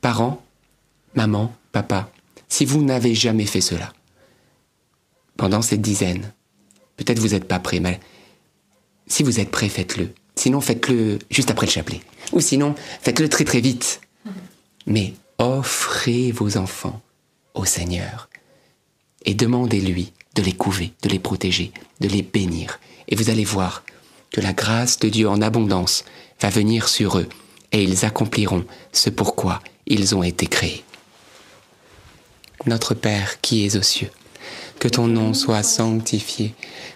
parents, 0.00 0.42
maman, 1.14 1.54
papa, 1.72 2.10
si 2.48 2.64
vous 2.64 2.82
n'avez 2.82 3.14
jamais 3.14 3.46
fait 3.46 3.60
cela, 3.60 3.92
pendant 5.36 5.62
cette 5.62 5.80
dizaine, 5.80 6.32
peut-être 6.96 7.20
vous 7.20 7.28
n'êtes 7.28 7.46
pas 7.46 7.60
prêt, 7.60 7.80
mais 7.80 8.00
si 9.06 9.22
vous 9.22 9.40
êtes 9.40 9.50
prêt, 9.50 9.68
faites-le. 9.68 10.10
Sinon, 10.36 10.60
faites-le 10.60 11.18
juste 11.30 11.50
après 11.50 11.66
le 11.66 11.72
chapelet. 11.72 12.00
Ou 12.32 12.40
sinon, 12.40 12.74
faites-le 13.02 13.28
très 13.28 13.44
très 13.44 13.60
vite. 13.60 14.00
Mais 14.88 15.14
offrez 15.38 16.32
vos 16.32 16.56
enfants 16.56 17.00
au 17.54 17.64
Seigneur 17.64 18.28
et 19.24 19.34
demandez-lui 19.34 20.12
de 20.34 20.42
les 20.42 20.54
couver, 20.54 20.92
de 21.02 21.08
les 21.08 21.20
protéger, 21.20 21.70
de 22.00 22.08
les 22.08 22.22
bénir. 22.22 22.80
Et 23.06 23.14
vous 23.14 23.30
allez 23.30 23.44
voir 23.44 23.84
que 24.32 24.40
la 24.40 24.52
grâce 24.52 24.98
de 24.98 25.08
Dieu 25.08 25.28
en 25.28 25.40
abondance 25.40 26.04
va 26.40 26.50
venir 26.50 26.88
sur 26.88 27.18
eux 27.18 27.28
et 27.70 27.84
ils 27.84 28.04
accompliront 28.04 28.64
ce 28.92 29.10
pourquoi 29.10 29.62
ils 29.86 30.16
ont 30.16 30.24
été 30.24 30.46
créés. 30.46 30.82
Notre 32.66 32.94
Père 32.94 33.40
qui 33.40 33.64
es 33.64 33.76
aux 33.76 33.82
cieux, 33.82 34.10
que 34.80 34.88
ton 34.88 35.06
nom 35.06 35.32
soit 35.34 35.62
sanctifié, 35.62 36.54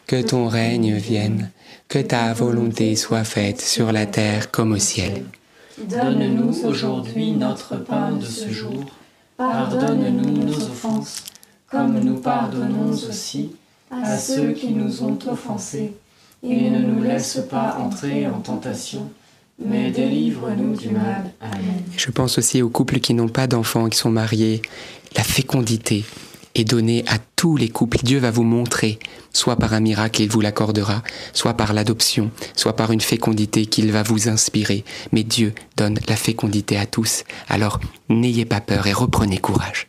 que 0.08 0.20
ton 0.20 0.48
règne 0.48 0.96
vienne 0.96 1.52
que 1.92 1.98
ta 1.98 2.32
volonté 2.32 2.96
soit 2.96 3.22
faite 3.22 3.60
sur 3.60 3.92
la 3.92 4.06
terre 4.06 4.50
comme 4.50 4.72
au 4.72 4.78
ciel. 4.78 5.26
Donne-nous 5.78 6.66
aujourd'hui 6.66 7.32
notre 7.32 7.76
pain 7.76 8.12
de 8.12 8.24
ce 8.24 8.50
jour. 8.50 8.84
Pardonne-nous 9.36 10.44
nos 10.44 10.56
offenses, 10.56 11.24
comme 11.68 11.98
nous 12.00 12.18
pardonnons 12.18 12.90
aussi 12.90 13.52
à 13.90 14.16
ceux 14.18 14.52
qui 14.52 14.72
nous 14.72 15.02
ont 15.02 15.18
offensés. 15.26 15.94
Et 16.42 16.70
ne 16.70 16.80
nous 16.80 17.02
laisse 17.02 17.40
pas 17.48 17.78
entrer 17.78 18.26
en 18.26 18.40
tentation, 18.40 19.10
mais 19.64 19.90
délivre-nous 19.90 20.76
du 20.76 20.90
mal. 20.90 21.32
Amen. 21.40 21.82
Je 21.96 22.10
pense 22.10 22.36
aussi 22.38 22.62
aux 22.62 22.68
couples 22.68 22.98
qui 22.98 23.14
n'ont 23.14 23.28
pas 23.28 23.46
d'enfants, 23.46 23.88
qui 23.88 23.96
sont 23.96 24.10
mariés, 24.10 24.60
la 25.16 25.22
fécondité 25.22 26.04
et 26.54 26.64
donner 26.64 27.04
à 27.08 27.18
tous 27.36 27.56
les 27.56 27.68
couples. 27.68 27.98
Dieu 28.02 28.18
va 28.18 28.30
vous 28.30 28.42
montrer, 28.42 28.98
soit 29.32 29.56
par 29.56 29.74
un 29.74 29.80
miracle, 29.80 30.22
il 30.22 30.30
vous 30.30 30.40
l'accordera, 30.40 31.02
soit 31.32 31.54
par 31.54 31.72
l'adoption, 31.72 32.30
soit 32.56 32.76
par 32.76 32.92
une 32.92 33.00
fécondité 33.00 33.66
qu'il 33.66 33.90
va 33.92 34.02
vous 34.02 34.28
inspirer. 34.28 34.84
Mais 35.12 35.22
Dieu 35.22 35.54
donne 35.76 35.98
la 36.08 36.16
fécondité 36.16 36.76
à 36.76 36.86
tous. 36.86 37.24
Alors 37.48 37.80
n'ayez 38.08 38.44
pas 38.44 38.60
peur 38.60 38.86
et 38.86 38.92
reprenez 38.92 39.38
courage. 39.38 39.86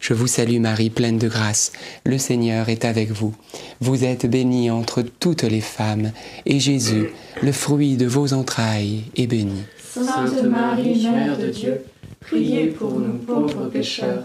Je 0.00 0.12
vous 0.12 0.26
salue 0.26 0.60
Marie, 0.60 0.90
pleine 0.90 1.18
de 1.18 1.28
grâce. 1.28 1.72
Le 2.04 2.18
Seigneur 2.18 2.68
est 2.68 2.84
avec 2.84 3.10
vous. 3.10 3.34
Vous 3.80 4.04
êtes 4.04 4.26
bénie 4.26 4.70
entre 4.70 5.02
toutes 5.02 5.44
les 5.44 5.62
femmes, 5.62 6.12
et 6.44 6.60
Jésus, 6.60 7.10
le 7.42 7.52
fruit 7.52 7.96
de 7.96 8.06
vos 8.06 8.34
entrailles, 8.34 9.04
est 9.16 9.26
béni. 9.26 9.62
Sainte 9.78 10.42
Marie, 10.44 11.08
Mère 11.10 11.38
de 11.38 11.48
Dieu, 11.48 11.82
Priez 12.26 12.68
pour 12.68 12.98
nous 12.98 13.18
pauvres 13.18 13.66
pécheurs, 13.66 14.24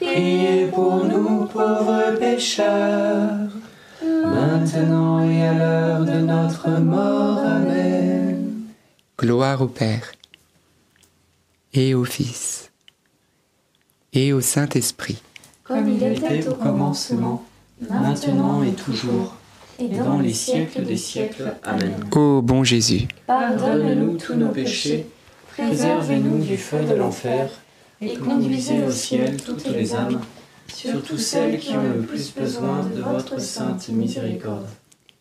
priez 0.00 0.66
pour 0.66 1.04
nous 1.04 1.46
pauvres 1.46 2.16
pécheurs, 2.18 3.48
maintenant 4.02 5.28
et 5.28 5.46
à 5.46 5.54
l'heure 5.54 6.04
de 6.04 6.20
notre 6.20 6.68
mort. 6.80 7.38
Amen. 7.38 8.52
Gloire 9.18 9.62
au 9.62 9.68
Père, 9.68 10.12
et 11.72 11.94
au 11.94 12.04
Fils, 12.04 12.70
et 14.12 14.32
au 14.32 14.40
Saint-Esprit. 14.40 15.22
Comme 15.64 15.88
il 15.88 16.02
était 16.02 16.46
au 16.48 16.54
commencement, 16.54 17.44
maintenant 17.80 18.62
et 18.62 18.72
toujours, 18.72 19.34
et 19.78 19.88
dans 19.88 20.18
les 20.18 20.32
siècles 20.32 20.84
des 20.84 20.96
siècles. 20.96 21.54
Amen. 21.64 22.04
Ô 22.14 22.40
bon 22.42 22.62
Jésus, 22.62 23.08
Pardonne-nous 23.26 24.16
tous 24.16 24.34
nos 24.34 24.48
péchés, 24.48 25.06
préservez-nous 25.48 26.44
du 26.44 26.56
feu 26.56 26.84
de 26.84 26.94
l'enfer, 26.94 27.50
et 28.00 28.16
conduisez 28.16 28.82
au 28.82 28.90
ciel 28.90 29.36
toutes 29.42 29.66
les 29.68 29.94
âmes, 29.94 30.20
surtout 30.68 31.18
celles 31.18 31.58
qui 31.58 31.74
ont 31.74 31.82
le 31.82 32.02
plus 32.02 32.32
besoin 32.34 32.84
de 32.84 33.00
votre 33.00 33.40
sainte 33.40 33.88
miséricorde. 33.88 34.66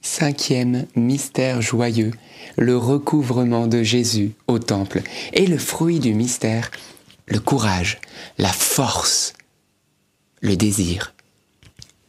cinquième 0.02 0.86
mystère 0.96 1.62
joyeux, 1.62 2.12
le 2.58 2.78
recouvrement 2.78 3.68
de 3.68 3.82
Jésus 3.82 4.34
au 4.48 4.60
temple, 4.60 5.02
et 5.34 5.48
le 5.48 5.58
fruit 5.58 6.00
du 6.00 6.14
mystère, 6.14 6.70
le 7.28 7.40
courage, 7.40 8.00
la 8.38 8.54
force, 8.54 9.34
le 10.42 10.56
désir 10.56 11.14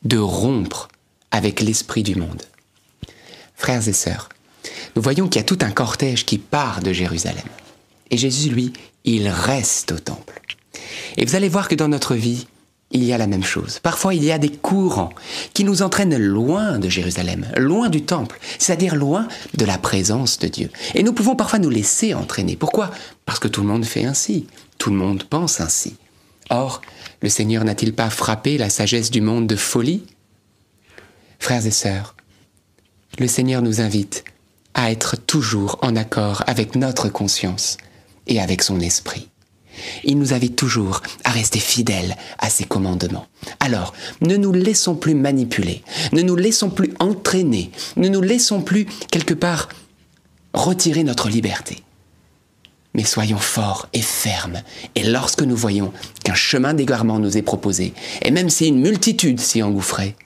de 0.02 0.18
rompre 0.18 0.88
avec 1.30 1.60
l'esprit 1.60 2.02
du 2.02 2.14
monde. 2.14 2.42
Frères 3.54 3.88
et 3.88 3.92
sœurs, 3.92 4.28
nous 4.94 5.02
voyons 5.02 5.28
qu'il 5.28 5.40
y 5.40 5.44
a 5.44 5.46
tout 5.46 5.58
un 5.62 5.70
cortège 5.70 6.24
qui 6.26 6.38
part 6.38 6.80
de 6.80 6.92
Jérusalem. 6.92 7.44
Et 8.10 8.16
Jésus, 8.16 8.50
lui, 8.50 8.72
il 9.04 9.28
reste 9.28 9.92
au 9.92 9.98
temple. 9.98 10.45
Et 11.16 11.24
vous 11.24 11.34
allez 11.34 11.48
voir 11.48 11.68
que 11.68 11.74
dans 11.74 11.88
notre 11.88 12.14
vie, 12.14 12.46
il 12.92 13.02
y 13.02 13.12
a 13.12 13.18
la 13.18 13.26
même 13.26 13.44
chose. 13.44 13.80
Parfois, 13.80 14.14
il 14.14 14.24
y 14.24 14.30
a 14.30 14.38
des 14.38 14.50
courants 14.50 15.12
qui 15.54 15.64
nous 15.64 15.82
entraînent 15.82 16.16
loin 16.16 16.78
de 16.78 16.88
Jérusalem, 16.88 17.46
loin 17.56 17.88
du 17.88 18.02
temple, 18.02 18.38
c'est-à-dire 18.58 18.94
loin 18.94 19.26
de 19.54 19.64
la 19.64 19.78
présence 19.78 20.38
de 20.38 20.48
Dieu. 20.48 20.70
Et 20.94 21.02
nous 21.02 21.12
pouvons 21.12 21.34
parfois 21.34 21.58
nous 21.58 21.70
laisser 21.70 22.14
entraîner. 22.14 22.56
Pourquoi? 22.56 22.90
Parce 23.24 23.40
que 23.40 23.48
tout 23.48 23.62
le 23.62 23.68
monde 23.68 23.84
fait 23.84 24.04
ainsi, 24.04 24.46
tout 24.78 24.90
le 24.90 24.96
monde 24.96 25.24
pense 25.24 25.60
ainsi. 25.60 25.96
Or, 26.48 26.80
le 27.22 27.28
Seigneur 27.28 27.64
n'a-t-il 27.64 27.92
pas 27.92 28.10
frappé 28.10 28.56
la 28.56 28.70
sagesse 28.70 29.10
du 29.10 29.20
monde 29.20 29.48
de 29.48 29.56
folie? 29.56 30.04
Frères 31.40 31.66
et 31.66 31.72
sœurs, 31.72 32.14
le 33.18 33.26
Seigneur 33.26 33.62
nous 33.62 33.80
invite 33.80 34.24
à 34.74 34.90
être 34.92 35.16
toujours 35.16 35.78
en 35.82 35.96
accord 35.96 36.44
avec 36.46 36.76
notre 36.76 37.08
conscience 37.08 37.78
et 38.26 38.40
avec 38.40 38.62
son 38.62 38.78
esprit. 38.80 39.28
Il 40.04 40.18
nous 40.18 40.34
invite 40.34 40.56
toujours 40.56 41.02
à 41.24 41.30
rester 41.30 41.58
fidèles 41.58 42.16
à 42.38 42.50
ses 42.50 42.64
commandements. 42.64 43.26
Alors, 43.60 43.94
ne 44.20 44.36
nous 44.36 44.52
laissons 44.52 44.94
plus 44.94 45.14
manipuler, 45.14 45.82
ne 46.12 46.22
nous 46.22 46.36
laissons 46.36 46.70
plus 46.70 46.92
entraîner, 46.98 47.70
ne 47.96 48.08
nous 48.08 48.22
laissons 48.22 48.60
plus 48.60 48.86
quelque 49.10 49.34
part 49.34 49.68
retirer 50.54 51.04
notre 51.04 51.28
liberté. 51.28 51.82
Mais 52.94 53.04
soyons 53.04 53.38
forts 53.38 53.88
et 53.92 54.00
fermes, 54.00 54.62
et 54.94 55.04
lorsque 55.04 55.42
nous 55.42 55.56
voyons 55.56 55.92
qu'un 56.24 56.34
chemin 56.34 56.72
d'égarement 56.72 57.18
nous 57.18 57.36
est 57.36 57.42
proposé, 57.42 57.92
et 58.22 58.30
même 58.30 58.48
si 58.48 58.68
une 58.68 58.80
multitude 58.80 59.38
s'y 59.38 59.62
engouffrait, 59.62 60.16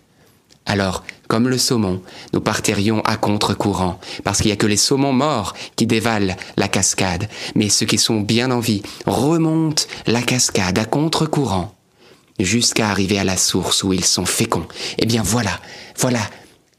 alors, 0.66 1.02
comme 1.30 1.48
le 1.48 1.58
saumon, 1.58 2.02
nous 2.32 2.40
partirions 2.40 3.02
à 3.02 3.16
contre-courant, 3.16 4.00
parce 4.24 4.38
qu'il 4.38 4.46
n'y 4.46 4.52
a 4.52 4.56
que 4.56 4.66
les 4.66 4.76
saumons 4.76 5.12
morts 5.12 5.54
qui 5.76 5.86
dévalent 5.86 6.34
la 6.56 6.66
cascade, 6.66 7.28
mais 7.54 7.68
ceux 7.68 7.86
qui 7.86 7.98
sont 7.98 8.20
bien 8.20 8.50
en 8.50 8.58
vie 8.58 8.82
remontent 9.06 9.84
la 10.08 10.22
cascade 10.22 10.76
à 10.76 10.84
contre-courant, 10.84 11.72
jusqu'à 12.40 12.88
arriver 12.88 13.16
à 13.16 13.22
la 13.22 13.36
source 13.36 13.84
où 13.84 13.92
ils 13.92 14.04
sont 14.04 14.26
féconds. 14.26 14.66
Eh 14.98 15.06
bien 15.06 15.22
voilà, 15.22 15.60
voilà 15.96 16.28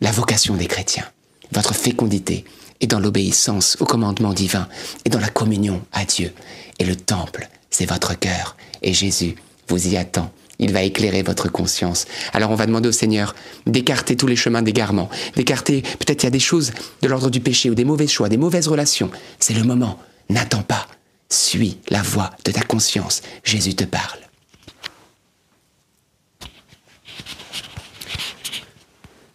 la 0.02 0.12
vocation 0.12 0.56
des 0.56 0.68
chrétiens. 0.68 1.08
Votre 1.54 1.74
fécondité 1.74 2.44
est 2.82 2.88
dans 2.88 3.00
l'obéissance 3.00 3.78
au 3.80 3.86
commandement 3.86 4.34
divin 4.34 4.68
et 5.06 5.10
dans 5.10 5.22
la 5.22 5.30
communion 5.30 5.82
à 5.94 6.04
Dieu. 6.04 6.34
Et 6.78 6.84
le 6.84 6.98
temple, 6.98 7.48
c'est 7.70 7.90
votre 7.90 8.20
cœur. 8.20 8.58
Et 8.82 8.94
Jésus 8.94 9.36
vous 9.70 9.88
y 9.88 9.96
attend. 9.96 10.30
Il 10.62 10.72
va 10.72 10.84
éclairer 10.84 11.24
votre 11.24 11.52
conscience. 11.52 12.06
Alors 12.32 12.52
on 12.52 12.56
va 12.56 12.68
demander 12.68 12.88
au 12.88 12.94
Seigneur 12.94 13.36
d'écarter 13.66 14.16
tous 14.16 14.28
les 14.28 14.36
chemins 14.36 14.62
d'égarement, 14.62 15.10
d'écarter, 15.36 15.82
peut-être 15.82 16.24
il 16.24 16.28
y 16.28 16.28
a 16.28 16.32
des 16.32 16.40
choses 16.40 16.72
de 17.02 17.08
l'ordre 17.08 17.30
du 17.30 17.42
péché 17.42 17.70
ou 17.70 17.76
des 17.76 17.84
mauvais 17.84 18.08
choix, 18.08 18.30
des 18.30 18.38
mauvaises 18.38 18.68
relations. 18.68 19.10
C'est 19.40 19.56
le 19.56 19.64
moment. 19.64 20.00
N'attends 20.30 20.62
pas. 20.62 20.88
Suis 21.30 21.78
la 21.90 22.02
voix 22.02 22.30
de 22.46 22.52
ta 22.52 22.62
conscience. 22.62 23.22
Jésus 23.44 23.74
te 23.74 23.84
parle. 23.84 24.20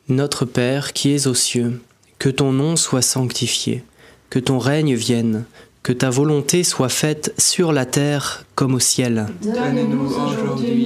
Notre 0.09 0.45
Père 0.45 0.93
qui 0.93 1.13
es 1.13 1.27
aux 1.27 1.35
cieux, 1.35 1.83
que 2.21 2.29
ton 2.29 2.53
nom 2.53 2.77
soit 2.77 3.03
sanctifié, 3.03 3.83
que 4.31 4.39
ton 4.39 4.61
règne 4.61 4.95
vienne, 4.95 5.45
que 5.83 5.93
ta 5.93 6.11
volonté 6.11 6.65
soit 6.65 6.89
faite 6.89 7.33
sur 7.39 7.73
la 7.73 7.87
terre 7.87 8.45
comme 8.55 8.75
au 8.75 8.81
ciel. 8.81 9.27
Donne-nous 9.43 10.15
aujourd'hui 10.15 10.86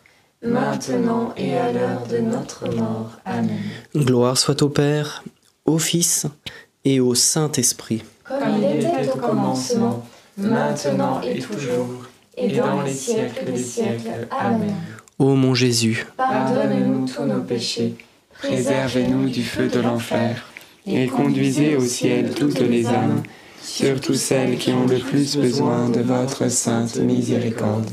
maintenant 0.43 1.33
et 1.37 1.57
à 1.57 1.71
l'heure 1.71 2.07
de 2.07 2.17
notre 2.17 2.67
mort. 2.75 3.11
Amen. 3.25 3.59
Gloire 3.95 4.37
soit 4.37 4.61
au 4.61 4.69
Père, 4.69 5.23
au 5.65 5.77
Fils 5.77 6.25
et 6.85 6.99
au 6.99 7.15
Saint-Esprit. 7.15 8.03
Comme 8.23 8.57
il 8.57 8.77
était 8.77 9.11
au 9.11 9.17
commencement, 9.17 10.05
maintenant 10.37 11.21
et 11.21 11.39
toujours, 11.39 12.05
et 12.37 12.49
dans 12.49 12.81
les 12.81 12.93
siècles 12.93 13.45
des 13.45 13.57
siècles. 13.57 14.27
Amen. 14.31 14.73
Ô 15.19 15.35
mon 15.35 15.53
Jésus, 15.53 16.07
pardonne-nous 16.17 17.07
tous 17.07 17.23
nos 17.23 17.41
péchés, 17.41 17.95
préservez-nous 18.39 19.29
du 19.29 19.43
feu 19.43 19.67
de 19.67 19.79
l'enfer 19.79 20.51
et 20.87 21.05
conduisez 21.07 21.75
au 21.75 21.85
ciel 21.85 22.33
toutes 22.33 22.59
les 22.59 22.87
âmes, 22.87 23.21
surtout 23.61 24.15
celles 24.15 24.57
qui 24.57 24.71
ont 24.71 24.87
le 24.87 24.97
plus 24.97 25.37
besoin 25.37 25.89
de 25.89 26.01
votre 26.01 26.49
sainte 26.49 26.97
miséricorde. 26.97 27.91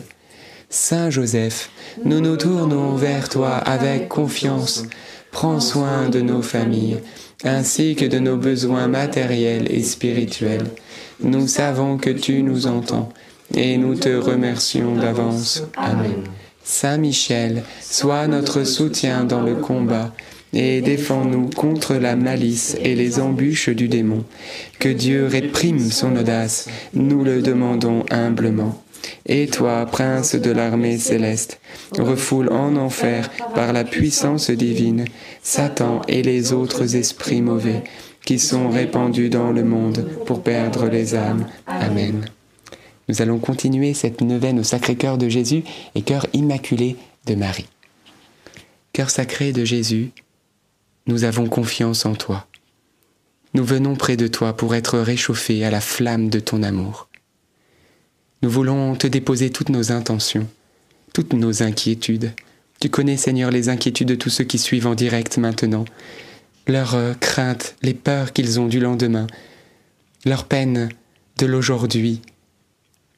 Saint 0.70 1.08
Joseph, 1.08 1.70
nous 2.04 2.20
nous 2.20 2.36
tournons 2.36 2.94
vers 2.94 3.30
toi 3.30 3.52
avec 3.54 4.08
confiance. 4.08 4.84
Prends 5.30 5.60
soin 5.60 6.10
de 6.10 6.20
nos 6.20 6.42
familles, 6.42 6.98
ainsi 7.42 7.94
que 7.94 8.04
de 8.04 8.18
nos 8.18 8.36
besoins 8.36 8.86
matériels 8.86 9.72
et 9.72 9.82
spirituels. 9.82 10.66
Nous 11.22 11.48
savons 11.48 11.96
que 11.96 12.10
tu 12.10 12.42
nous 12.42 12.66
entends, 12.66 13.08
et 13.54 13.78
nous 13.78 13.94
te 13.94 14.10
remercions 14.10 14.94
d'avance. 14.94 15.62
Amen. 15.74 16.24
Saint 16.62 16.98
Michel, 16.98 17.62
sois 17.80 18.26
notre 18.26 18.64
soutien 18.64 19.24
dans 19.24 19.40
le 19.40 19.54
combat 19.54 20.12
et 20.52 20.82
défends-nous 20.82 21.48
contre 21.48 21.94
la 21.94 22.14
malice 22.14 22.76
et 22.82 22.94
les 22.94 23.20
embûches 23.20 23.70
du 23.70 23.88
démon. 23.88 24.24
Que 24.78 24.90
Dieu 24.90 25.26
réprime 25.26 25.90
son 25.90 26.14
audace, 26.16 26.68
nous 26.92 27.24
le 27.24 27.40
demandons 27.40 28.04
humblement. 28.10 28.82
Et 29.26 29.46
toi, 29.46 29.86
prince 29.86 30.34
de 30.34 30.51
l'armée 30.51 30.99
céleste, 30.99 31.61
refoule 31.99 32.53
en 32.53 32.76
enfer 32.76 33.30
par 33.55 33.72
la 33.72 33.84
puissance 33.84 34.51
divine 34.51 35.05
Satan 35.42 36.03
et 36.09 36.22
les 36.22 36.53
autres 36.53 36.96
esprits 36.96 37.42
mauvais 37.42 37.84
qui 38.24 38.38
sont 38.38 38.68
répandus 38.68 39.30
dans 39.30 39.53
le 39.53 39.64
monde 39.64 40.09
pour 40.26 40.42
perdre 40.42 40.88
les 40.88 41.14
âmes. 41.14 41.46
Amen. 41.66 42.26
Nous 43.09 43.22
allons 43.22 43.38
continuer 43.38 43.94
cette 43.94 44.20
neuvaine 44.20 44.61
au 44.61 44.64
Sacré-Cœur 44.64 45.16
de 45.16 45.28
Jésus 45.28 45.64
et 45.94 46.03
Cœur 46.03 46.26
immaculé 46.34 46.96
de 47.26 47.34
Marie. 47.34 47.68
Cœur 48.92 49.11
sacré 49.11 49.53
de 49.53 49.64
Jésus, 49.64 50.11
nous 51.07 51.24
avons 51.24 51.46
confiance 51.46 52.05
en 52.05 52.14
toi. 52.14 52.46
Nous 53.55 53.64
venons 53.64 53.96
près 53.96 54.16
de 54.16 54.26
toi 54.26 54.55
pour 54.55 54.74
être 54.74 54.99
réchauffés 54.99 55.64
à 55.64 55.70
la 55.70 55.80
flamme 55.80 56.28
de 56.28 56.38
ton 56.38 56.62
amour. 56.62 57.07
Nous 58.43 58.51
voulons 58.51 58.95
te 58.95 59.09
déposer 59.09 59.51
toutes 59.51 59.68
nos 59.68 59.91
intentions, 59.91 60.49
toutes 61.12 61.32
nos 61.32 61.62
inquiétudes. 61.62 62.32
Tu 62.80 62.89
connais, 62.89 63.16
Seigneur, 63.16 63.51
les 63.51 63.68
inquiétudes 63.68 64.09
de 64.09 64.14
tous 64.14 64.30
ceux 64.30 64.45
qui 64.45 64.59
suivent 64.59 64.86
en 64.86 64.95
direct 64.95 65.39
maintenant, 65.39 65.84
leurs 66.68 66.95
euh, 66.95 67.14
craintes, 67.14 67.74
les 67.82 67.95
peurs 67.95 68.32
qu'ils 68.32 68.61
ont 68.61 68.68
du 68.68 68.78
lendemain, 68.78 69.26
leurs 70.24 70.45
peines 70.45 70.89
de 71.39 71.47
l'aujourd'hui, 71.47 72.22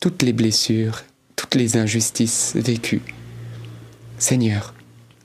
toutes 0.00 0.22
les 0.22 0.32
blessures, 0.32 1.02
toutes 1.36 1.54
les 1.54 1.76
injustices 1.76 2.52
vécues. 2.54 3.02
Seigneur, 4.16 4.72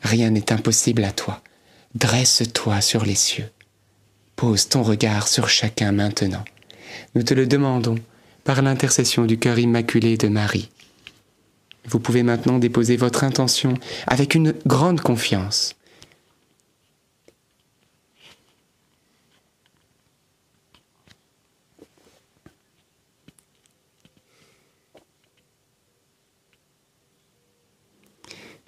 rien 0.01 0.29
n'est 0.29 0.51
impossible 0.51 1.05
à 1.05 1.11
toi. 1.11 1.41
Dresse-toi 1.93 2.81
sur 2.81 3.05
les 3.05 3.15
cieux. 3.15 3.49
Pose 4.35 4.67
ton 4.67 4.83
regard 4.83 5.29
sur 5.29 5.47
chacun 5.47 5.93
maintenant. 5.93 6.43
Nous 7.15 7.23
te 7.23 7.33
le 7.33 7.47
demandons 7.47 7.99
par 8.45 8.61
l'intercession 8.61 9.25
du 9.25 9.37
cœur 9.37 9.59
immaculé 9.59 10.15
de 10.15 10.29
Marie. 10.29 10.69
Vous 11.87 11.99
pouvez 11.99 12.23
maintenant 12.23 12.59
déposer 12.59 12.95
votre 12.95 13.25
intention 13.25 13.73
avec 14.07 14.35
une 14.35 14.53
grande 14.65 15.01
confiance. 15.01 15.75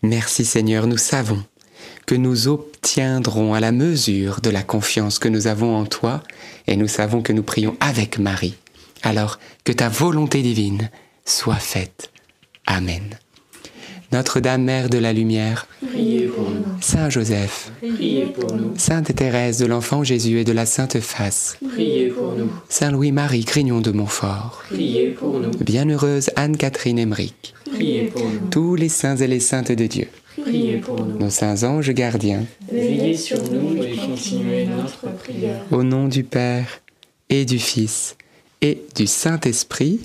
Merci 0.03 0.45
Seigneur, 0.45 0.87
nous 0.87 0.97
savons 0.97 1.43
que 2.05 2.15
nous 2.15 2.47
obtiendrons 2.47 3.53
à 3.53 3.59
la 3.59 3.71
mesure 3.71 4.39
de 4.41 4.49
la 4.49 4.63
confiance 4.63 5.19
que 5.19 5.27
nous 5.27 5.47
avons 5.47 5.75
en 5.75 5.85
toi, 5.85 6.23
et 6.65 6.77
nous 6.77 6.87
savons 6.87 7.21
que 7.21 7.33
nous 7.33 7.43
prions 7.43 7.75
avec 7.81 8.17
Marie. 8.17 8.55
Alors 9.07 9.39
que 9.63 9.71
ta 9.71 9.87
volonté 9.87 10.41
divine 10.41 10.89
soit 11.23 11.55
faite. 11.55 12.11
Amen. 12.65 13.17
Notre-Dame, 14.11 14.63
Mère 14.63 14.89
de 14.89 14.97
la 14.97 15.13
Lumière, 15.13 15.65
priez 15.93 16.25
pour 16.27 16.49
nous. 16.49 16.65
Saint 16.81 17.09
Joseph, 17.09 17.71
priez 17.81 18.25
pour 18.25 18.53
nous. 18.53 18.73
Sainte 18.75 19.15
Thérèse 19.15 19.59
de 19.59 19.65
l'Enfant 19.65 20.03
Jésus 20.03 20.39
et 20.39 20.43
de 20.43 20.51
la 20.51 20.65
Sainte 20.65 20.99
Face, 20.99 21.57
priez 21.73 22.09
pour 22.09 22.33
nous. 22.33 22.51
Saint 22.67 22.91
Louis-Marie 22.91 23.45
Grignon 23.45 23.79
de 23.79 23.91
Montfort, 23.91 24.63
priez 24.65 25.11
pour 25.11 25.39
nous. 25.39 25.51
Bienheureuse 25.61 26.29
Anne-Catherine 26.35 26.99
Emmerich, 26.99 27.53
priez 27.71 28.07
pour 28.07 28.25
nous. 28.25 28.49
Tous 28.51 28.75
les 28.75 28.89
saints 28.89 29.15
et 29.15 29.27
les 29.27 29.39
saintes 29.39 29.71
de 29.71 29.85
Dieu, 29.85 30.09
priez 30.41 30.79
pour 30.79 30.99
nous. 30.99 31.17
Nos 31.17 31.29
saints 31.29 31.63
anges 31.63 31.91
gardiens, 31.91 32.43
veillez 32.69 33.15
sur 33.15 33.41
nous 33.53 33.81
et 33.81 33.95
continuez 33.95 34.65
notre 34.65 35.15
prière. 35.15 35.61
Au 35.71 35.83
nom 35.83 36.09
du 36.09 36.25
Père 36.25 36.81
et 37.29 37.45
du 37.45 37.57
Fils 37.57 38.17
et 38.61 38.85
du 38.95 39.07
Saint-Esprit. 39.07 40.01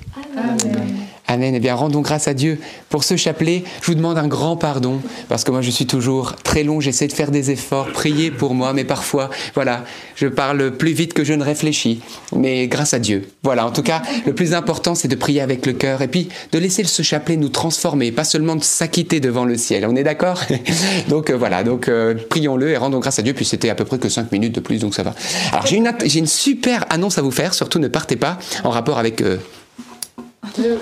Eh 1.29 1.59
bien, 1.59 1.73
rendons 1.73 2.01
grâce 2.01 2.27
à 2.27 2.33
Dieu 2.33 2.59
pour 2.89 3.03
ce 3.03 3.15
chapelet. 3.15 3.63
Je 3.81 3.87
vous 3.87 3.95
demande 3.95 4.17
un 4.17 4.27
grand 4.27 4.55
pardon 4.55 5.01
parce 5.29 5.43
que 5.43 5.51
moi, 5.51 5.61
je 5.61 5.71
suis 5.71 5.85
toujours 5.85 6.35
très 6.35 6.63
long. 6.63 6.79
J'essaie 6.79 7.07
de 7.07 7.13
faire 7.13 7.31
des 7.31 7.49
efforts. 7.49 7.87
Priez 7.91 8.29
pour 8.29 8.53
moi, 8.53 8.73
mais 8.73 8.83
parfois, 8.83 9.29
voilà, 9.55 9.83
je 10.15 10.27
parle 10.27 10.71
plus 10.71 10.91
vite 10.91 11.13
que 11.13 11.23
je 11.23 11.33
ne 11.33 11.43
réfléchis. 11.43 12.01
Mais 12.35 12.67
grâce 12.67 12.93
à 12.93 12.99
Dieu. 12.99 13.27
Voilà. 13.41 13.65
En 13.65 13.71
tout 13.71 13.83
cas, 13.83 14.01
le 14.25 14.33
plus 14.33 14.53
important, 14.53 14.95
c'est 14.95 15.07
de 15.07 15.15
prier 15.15 15.41
avec 15.41 15.65
le 15.65 15.73
cœur 15.73 16.01
et 16.01 16.07
puis 16.07 16.29
de 16.51 16.59
laisser 16.59 16.83
ce 16.83 17.01
chapelet 17.01 17.37
nous 17.37 17.49
transformer, 17.49 18.11
pas 18.11 18.25
seulement 18.25 18.55
de 18.55 18.63
s'acquitter 18.63 19.19
devant 19.19 19.45
le 19.45 19.57
ciel. 19.57 19.85
On 19.87 19.95
est 19.95 20.03
d'accord? 20.03 20.41
Donc 21.07 21.29
euh, 21.29 21.37
voilà. 21.37 21.63
Donc 21.63 21.87
euh, 21.87 22.15
prions-le 22.29 22.69
et 22.69 22.77
rendons 22.77 22.99
grâce 22.99 23.19
à 23.19 23.21
Dieu. 23.21 23.33
Puis 23.33 23.45
c'était 23.45 23.69
à 23.69 23.75
peu 23.75 23.85
près 23.85 23.97
que 23.97 24.09
5 24.09 24.31
minutes 24.31 24.55
de 24.55 24.59
plus, 24.59 24.79
donc 24.79 24.93
ça 24.93 25.03
va. 25.03 25.15
Alors 25.51 25.65
j'ai 25.65 25.77
une, 25.77 25.91
j'ai 26.05 26.19
une 26.19 26.27
super 26.27 26.85
annonce 26.89 27.17
à 27.17 27.21
vous 27.21 27.31
faire. 27.31 27.53
Surtout, 27.53 27.79
ne 27.79 27.87
partez 27.87 28.17
pas 28.17 28.37
en 28.63 28.69
rapport 28.69 28.99
avec 28.99 29.21
euh, 29.21 29.37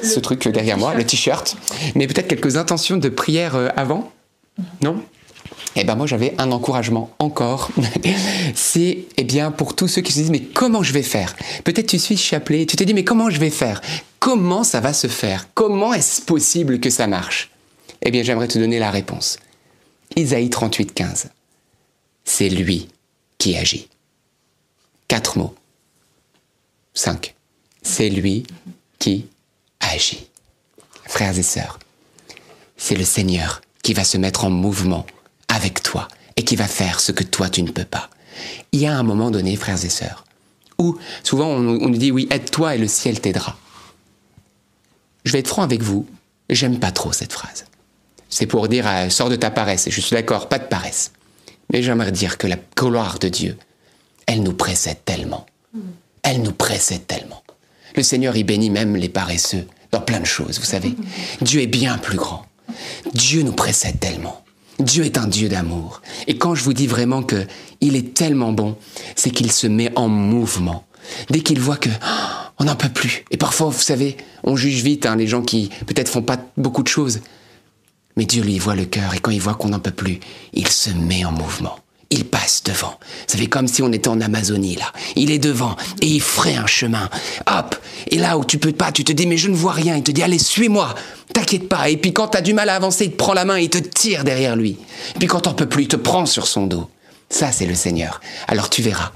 ce 0.03 0.19
truc 0.19 0.47
derrière 0.47 0.77
moi, 0.77 0.93
le 0.93 1.05
t-shirt. 1.05 1.55
Mais 1.95 2.07
peut-être 2.07 2.27
quelques 2.27 2.57
intentions 2.57 2.97
de 2.97 3.09
prière 3.09 3.55
euh, 3.55 3.69
avant 3.75 4.11
Non? 4.81 5.01
Eh 5.75 5.85
ben 5.85 5.95
moi 5.95 6.05
j'avais 6.05 6.33
un 6.37 6.51
encouragement 6.51 7.11
encore. 7.19 7.69
C'est 8.55 9.05
eh 9.17 9.23
bien 9.23 9.51
pour 9.51 9.75
tous 9.75 9.87
ceux 9.87 10.01
qui 10.01 10.11
se 10.11 10.19
disent 10.19 10.31
mais 10.31 10.41
comment 10.41 10.83
je 10.83 10.91
vais 10.91 11.03
faire? 11.03 11.35
Peut-être 11.63 11.87
tu 11.87 11.99
suis 11.99 12.17
chapelet, 12.17 12.65
tu 12.65 12.75
te 12.75 12.83
dis 12.83 12.93
mais 12.93 13.05
comment 13.05 13.29
je 13.29 13.39
vais 13.39 13.49
faire? 13.49 13.81
Comment 14.19 14.63
ça 14.63 14.81
va 14.81 14.91
se 14.91 15.07
faire? 15.07 15.47
Comment 15.53 15.93
est-ce 15.93 16.21
possible 16.21 16.79
que 16.79 16.89
ça 16.89 17.07
marche? 17.07 17.51
Eh 18.01 18.11
bien 18.11 18.23
j'aimerais 18.23 18.49
te 18.49 18.59
donner 18.59 18.79
la 18.79 18.91
réponse. 18.91 19.37
Isaïe 20.17 20.49
38, 20.49 20.93
15. 20.93 21.29
C'est 22.25 22.49
lui 22.49 22.89
qui 23.37 23.55
agit. 23.55 23.87
Quatre 25.07 25.37
mots. 25.37 25.55
Cinq. 26.93 27.35
C'est 27.81 28.09
lui 28.09 28.43
qui 28.99 29.25
agit. 29.81 30.27
Frères 31.07 31.37
et 31.37 31.43
sœurs, 31.43 31.79
c'est 32.77 32.95
le 32.95 33.03
Seigneur 33.03 33.61
qui 33.83 33.93
va 33.93 34.03
se 34.03 34.17
mettre 34.17 34.45
en 34.45 34.49
mouvement 34.49 35.05
avec 35.47 35.83
toi 35.83 36.07
et 36.35 36.43
qui 36.43 36.55
va 36.55 36.67
faire 36.67 36.99
ce 36.99 37.11
que 37.11 37.23
toi 37.23 37.49
tu 37.49 37.63
ne 37.63 37.71
peux 37.71 37.85
pas. 37.85 38.09
Il 38.71 38.79
y 38.79 38.87
a 38.87 38.97
un 38.97 39.03
moment 39.03 39.31
donné, 39.31 39.55
frères 39.55 39.83
et 39.83 39.89
sœurs, 39.89 40.25
où 40.77 40.97
souvent 41.23 41.47
on, 41.47 41.59
nous 41.59 41.97
dit 41.97 42.11
oui, 42.11 42.27
aide-toi 42.31 42.75
et 42.75 42.77
le 42.77 42.87
ciel 42.87 43.19
t'aidera. 43.19 43.57
Je 45.25 45.33
vais 45.33 45.39
être 45.39 45.47
franc 45.47 45.63
avec 45.63 45.81
vous, 45.81 46.07
j'aime 46.49 46.79
pas 46.79 46.91
trop 46.91 47.11
cette 47.11 47.33
phrase. 47.33 47.65
C'est 48.29 48.47
pour 48.47 48.67
dire 48.67 48.87
euh, 48.87 49.09
sors 49.09 49.29
de 49.29 49.35
ta 49.35 49.51
paresse, 49.51 49.87
et 49.87 49.91
je 49.91 50.01
suis 50.01 50.15
d'accord, 50.15 50.47
pas 50.47 50.57
de 50.57 50.65
paresse. 50.65 51.11
Mais 51.71 51.83
j'aimerais 51.83 52.11
dire 52.11 52.37
que 52.37 52.47
la 52.47 52.57
gloire 52.75 53.19
de 53.19 53.27
Dieu, 53.27 53.57
elle 54.25 54.43
nous 54.43 54.53
précède 54.53 55.03
tellement. 55.05 55.45
Elle 56.23 56.41
nous 56.41 56.53
précède 56.53 57.05
tellement. 57.07 57.40
Le 57.95 58.03
Seigneur 58.03 58.35
y 58.35 58.43
bénit 58.43 58.69
même 58.69 58.95
les 58.95 59.09
paresseux 59.09 59.65
dans 59.91 60.01
plein 60.01 60.19
de 60.19 60.25
choses, 60.25 60.59
vous 60.59 60.65
savez. 60.65 60.95
Dieu 61.41 61.61
est 61.61 61.67
bien 61.67 61.97
plus 61.97 62.17
grand. 62.17 62.45
Dieu 63.13 63.43
nous 63.43 63.51
précède 63.51 63.99
tellement. 63.99 64.43
Dieu 64.79 65.03
est 65.03 65.17
un 65.17 65.27
Dieu 65.27 65.49
d'amour. 65.49 66.01
Et 66.27 66.37
quand 66.37 66.55
je 66.55 66.63
vous 66.63 66.73
dis 66.73 66.87
vraiment 66.87 67.23
que 67.23 67.45
il 67.81 67.95
est 67.95 68.13
tellement 68.13 68.53
bon, 68.53 68.77
c'est 69.15 69.31
qu'il 69.31 69.51
se 69.51 69.67
met 69.67 69.91
en 69.95 70.07
mouvement. 70.07 70.85
Dès 71.29 71.41
qu'il 71.41 71.59
voit 71.59 71.77
que 71.77 71.89
oh, 71.89 72.51
on 72.59 72.65
n'en 72.65 72.75
peut 72.75 72.89
plus. 72.89 73.25
Et 73.31 73.37
parfois, 73.37 73.69
vous 73.69 73.81
savez, 73.81 74.17
on 74.43 74.55
juge 74.55 74.81
vite 74.81 75.05
hein, 75.05 75.15
les 75.15 75.27
gens 75.27 75.41
qui 75.41 75.69
peut-être 75.85 76.09
font 76.09 76.21
pas 76.21 76.37
beaucoup 76.57 76.83
de 76.83 76.87
choses. 76.87 77.19
Mais 78.15 78.25
Dieu 78.25 78.43
lui 78.43 78.59
voit 78.59 78.75
le 78.75 78.85
cœur 78.85 79.13
et 79.13 79.19
quand 79.19 79.31
il 79.31 79.41
voit 79.41 79.55
qu'on 79.55 79.69
n'en 79.69 79.79
peut 79.79 79.91
plus, 79.91 80.19
il 80.53 80.67
se 80.67 80.89
met 80.89 81.25
en 81.25 81.31
mouvement 81.31 81.77
il 82.11 82.25
passe 82.25 82.61
devant. 82.63 82.99
Ça 83.25 83.37
fait 83.37 83.47
comme 83.47 83.67
si 83.67 83.81
on 83.81 83.91
était 83.91 84.09
en 84.09 84.21
Amazonie, 84.21 84.75
là. 84.75 84.91
Il 85.15 85.31
est 85.31 85.39
devant 85.39 85.75
et 86.01 86.07
il 86.07 86.21
ferait 86.21 86.55
un 86.55 86.67
chemin. 86.67 87.09
Hop 87.49 87.75
Et 88.07 88.17
là 88.17 88.37
où 88.37 88.45
tu 88.45 88.57
peux 88.57 88.73
pas, 88.73 88.91
tu 88.91 89.03
te 89.03 89.11
dis, 89.11 89.25
mais 89.25 89.37
je 89.37 89.49
ne 89.49 89.55
vois 89.55 89.71
rien. 89.71 89.95
Il 89.95 90.03
te 90.03 90.11
dit, 90.11 90.21
allez, 90.21 90.37
suis-moi. 90.37 90.93
T'inquiète 91.33 91.69
pas. 91.69 91.89
Et 91.89 91.97
puis 91.97 92.13
quand 92.13 92.27
t'as 92.27 92.41
du 92.41 92.53
mal 92.53 92.69
à 92.69 92.75
avancer, 92.75 93.05
il 93.05 93.11
te 93.11 93.17
prend 93.17 93.33
la 93.33 93.45
main 93.45 93.57
et 93.57 93.63
il 93.63 93.69
te 93.69 93.77
tire 93.77 94.23
derrière 94.23 94.55
lui. 94.55 94.77
Puis 95.17 95.27
quand 95.27 95.41
t'en 95.41 95.53
peux 95.53 95.67
plus, 95.67 95.83
il 95.83 95.87
te 95.87 95.95
prend 95.95 96.25
sur 96.25 96.45
son 96.45 96.67
dos. 96.67 96.89
Ça, 97.29 97.51
c'est 97.51 97.65
le 97.65 97.75
Seigneur. 97.75 98.19
Alors 98.47 98.69
tu 98.69 98.81
verras. 98.81 99.13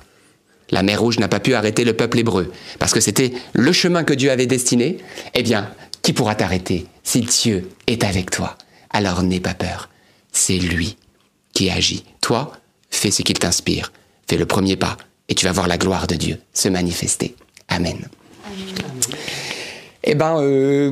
La 0.72 0.82
mer 0.82 1.00
Rouge 1.00 1.20
n'a 1.20 1.28
pas 1.28 1.40
pu 1.40 1.54
arrêter 1.54 1.84
le 1.84 1.94
peuple 1.94 2.20
hébreu, 2.20 2.52
parce 2.80 2.92
que 2.92 3.00
c'était 3.00 3.34
le 3.54 3.72
chemin 3.72 4.04
que 4.04 4.14
Dieu 4.14 4.32
avait 4.32 4.48
destiné. 4.48 4.98
Eh 5.36 5.44
bien, 5.44 5.70
qui 6.02 6.12
pourra 6.12 6.34
t'arrêter 6.34 6.88
si 7.04 7.22
Dieu 7.22 7.70
est 7.86 8.04
avec 8.04 8.32
toi? 8.32 8.58
Alors 8.90 9.22
n'aie 9.22 9.40
pas 9.40 9.54
peur. 9.54 9.90
C'est 10.32 10.58
lui 10.58 10.98
qui 11.54 11.70
agit. 11.70 12.04
Toi, 12.22 12.52
fais 12.98 13.12
ce 13.12 13.22
qu'il 13.22 13.40
t'inspire, 13.40 13.92
fais 14.28 14.38
le 14.38 14.46
premier 14.46 14.76
pas, 14.76 14.98
et 15.30 15.36
tu 15.36 15.46
vas 15.46 15.52
voir 15.52 15.68
la 15.68 15.78
gloire 15.78 16.08
de 16.08 16.16
Dieu 16.16 16.40
se 16.54 16.70
manifester. 16.70 17.36
Amen. 17.68 18.08
Eh 20.08 20.16
ben, 20.16 20.38
euh, 20.40 20.92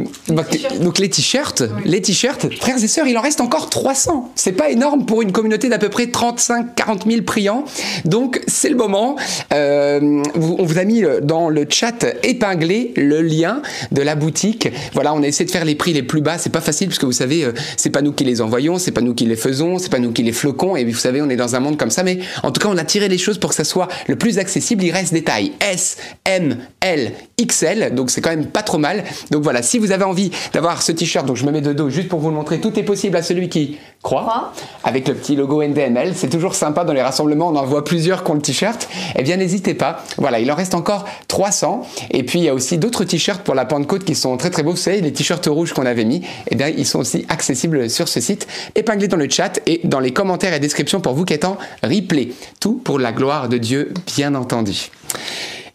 donc 0.82 1.00
les 1.00 1.10
t-shirts, 1.10 1.64
les 1.86 2.02
t-shirts, 2.02 2.48
frères 2.60 2.84
et 2.84 2.88
sœurs, 2.88 3.08
il 3.08 3.18
en 3.18 3.22
reste 3.22 3.42
encore 3.42 3.70
300. 3.70 4.32
C'est 4.36 4.54
pas 4.54 4.70
énorme 4.70 5.06
pour 5.06 5.22
une 5.22 5.32
communauté 5.32 5.70
d'à 5.70 5.78
peu 5.78 5.90
près 5.90 6.06
35-40 6.06 7.10
000 7.10 7.22
priants. 7.24 7.66
Donc 8.06 8.42
c'est 8.48 8.70
le 8.70 8.76
moment. 8.76 9.16
Euh, 9.54 10.24
on 10.36 10.64
vous 10.64 10.78
a 10.80 10.84
mis 10.84 11.04
dans 11.22 11.50
le 11.50 11.66
chat 11.70 12.06
épinglé 12.24 12.94
le 12.96 13.22
lien 13.22 13.62
de 13.92 14.02
la 14.02 14.16
boutique. 14.16 14.70
Voilà, 14.94 15.14
on 15.14 15.22
a 15.22 15.28
essayé 15.28 15.46
de 15.46 15.52
faire 15.52 15.66
les 15.66 15.76
prix 15.76 15.94
les 15.94 16.04
plus 16.04 16.22
bas. 16.22 16.38
C'est 16.38 16.52
pas 16.52 16.62
facile 16.62 16.88
parce 16.88 17.00
que 17.00 17.06
vous 17.06 17.12
savez, 17.12 17.44
euh, 17.44 17.54
c'est 17.78 17.90
pas 17.90 18.02
nous 18.02 18.14
qui 18.14 18.24
les 18.24 18.42
envoyons, 18.42 18.80
c'est 18.80 18.92
pas 18.92 19.02
nous 19.02 19.14
qui 19.14 19.26
les 19.26 19.36
faisons, 19.36 19.78
c'est 19.78 19.92
pas 19.92 20.00
nous 20.00 20.12
qui 20.12 20.24
les 20.24 20.32
floquons. 20.32 20.76
Et 20.76 20.86
vous 20.86 20.98
savez, 20.98 21.22
on 21.22 21.30
est 21.30 21.36
dans 21.36 21.56
un 21.56 21.60
monde 21.60 21.78
comme 21.78 21.92
ça. 21.92 22.04
Mais 22.04 22.20
en 22.42 22.52
tout 22.52 22.60
cas, 22.60 22.70
on 22.72 22.78
a 22.78 22.86
tiré 22.86 23.10
les 23.10 23.18
choses 23.18 23.38
pour 23.38 23.52
que 23.52 23.56
ça 23.56 23.64
soit 23.64 23.88
le 24.08 24.16
plus 24.16 24.40
accessible. 24.40 24.84
Il 24.84 24.92
reste 24.92 25.14
des 25.14 25.24
tailles 25.24 25.54
S, 25.60 25.98
M, 26.26 26.58
L, 26.82 27.12
XL. 27.40 27.94
Donc 27.94 28.10
c'est 28.10 28.22
quand 28.22 28.32
même 28.32 28.48
pas 28.48 28.64
trop 28.64 28.78
mal. 28.78 29.03
Donc 29.32 29.44
voilà, 29.44 29.62
si 29.62 29.80
vous 29.80 29.92
avez 29.92 30.04
envie 30.04 30.32
d'avoir 30.54 30.82
ce 30.82 30.92
t-shirt, 30.92 31.26
donc 31.26 31.38
je 31.38 31.46
me 31.46 31.52
mets 31.52 31.62
de 31.62 31.74
dos 31.74 31.90
juste 31.90 32.10
pour 32.10 32.20
vous 32.20 32.30
le 32.30 32.36
montrer, 32.36 32.60
tout 32.60 32.78
est 32.80 32.84
possible 32.84 33.18
à 33.18 33.22
celui 33.22 33.50
qui 33.50 33.78
croit, 34.02 34.54
avec 34.84 35.08
le 35.08 35.14
petit 35.14 35.36
logo 35.36 35.64
NDML. 35.64 36.14
C'est 36.16 36.30
toujours 36.30 36.56
sympa 36.56 36.84
dans 36.84 36.94
les 36.94 37.02
rassemblements, 37.02 37.50
on 37.50 37.56
en 37.56 37.66
voit 37.66 37.84
plusieurs 37.84 38.24
qui 38.24 38.32
ont 38.32 38.36
le 38.36 38.42
t-shirt. 38.42 38.88
Eh 39.16 39.24
bien, 39.24 39.38
n'hésitez 39.38 39.74
pas. 39.74 40.04
Voilà, 40.18 40.40
il 40.40 40.52
en 40.52 40.56
reste 40.56 40.76
encore 40.76 41.06
300. 41.28 41.88
Et 42.12 42.24
puis, 42.24 42.40
il 42.40 42.46
y 42.46 42.50
a 42.50 42.54
aussi 42.54 42.78
d'autres 42.78 43.04
t-shirts 43.06 43.42
pour 43.44 43.56
la 43.56 43.66
Pentecôte 43.66 44.04
qui 44.04 44.16
sont 44.16 44.36
très 44.38 44.50
très 44.50 44.64
beaux. 44.64 44.72
Vous 44.72 44.78
savez, 44.78 45.02
les 45.02 45.14
t-shirts 45.14 45.46
rouges 45.48 45.74
qu'on 45.74 45.86
avait 45.86 46.06
mis, 46.06 46.22
eh 46.50 46.56
bien, 46.56 46.68
ils 46.68 46.86
sont 46.86 47.00
aussi 47.00 47.26
accessibles 47.30 47.90
sur 47.90 48.08
ce 48.08 48.20
site, 48.20 48.48
épinglés 48.76 49.08
dans 49.08 49.18
le 49.18 49.30
chat 49.30 49.60
et 49.66 49.82
dans 49.84 50.00
les 50.00 50.12
commentaires 50.12 50.54
et 50.54 50.60
descriptions 50.60 51.02
pour 51.02 51.14
vous 51.14 51.26
qui 51.26 51.34
êtes 51.34 51.46
en 51.46 51.58
replay. 51.84 52.30
Tout 52.60 52.82
pour 52.84 53.00
la 53.00 53.12
gloire 53.12 53.50
de 53.50 53.58
Dieu, 53.58 53.94
bien 54.16 54.36
entendu. 54.36 54.90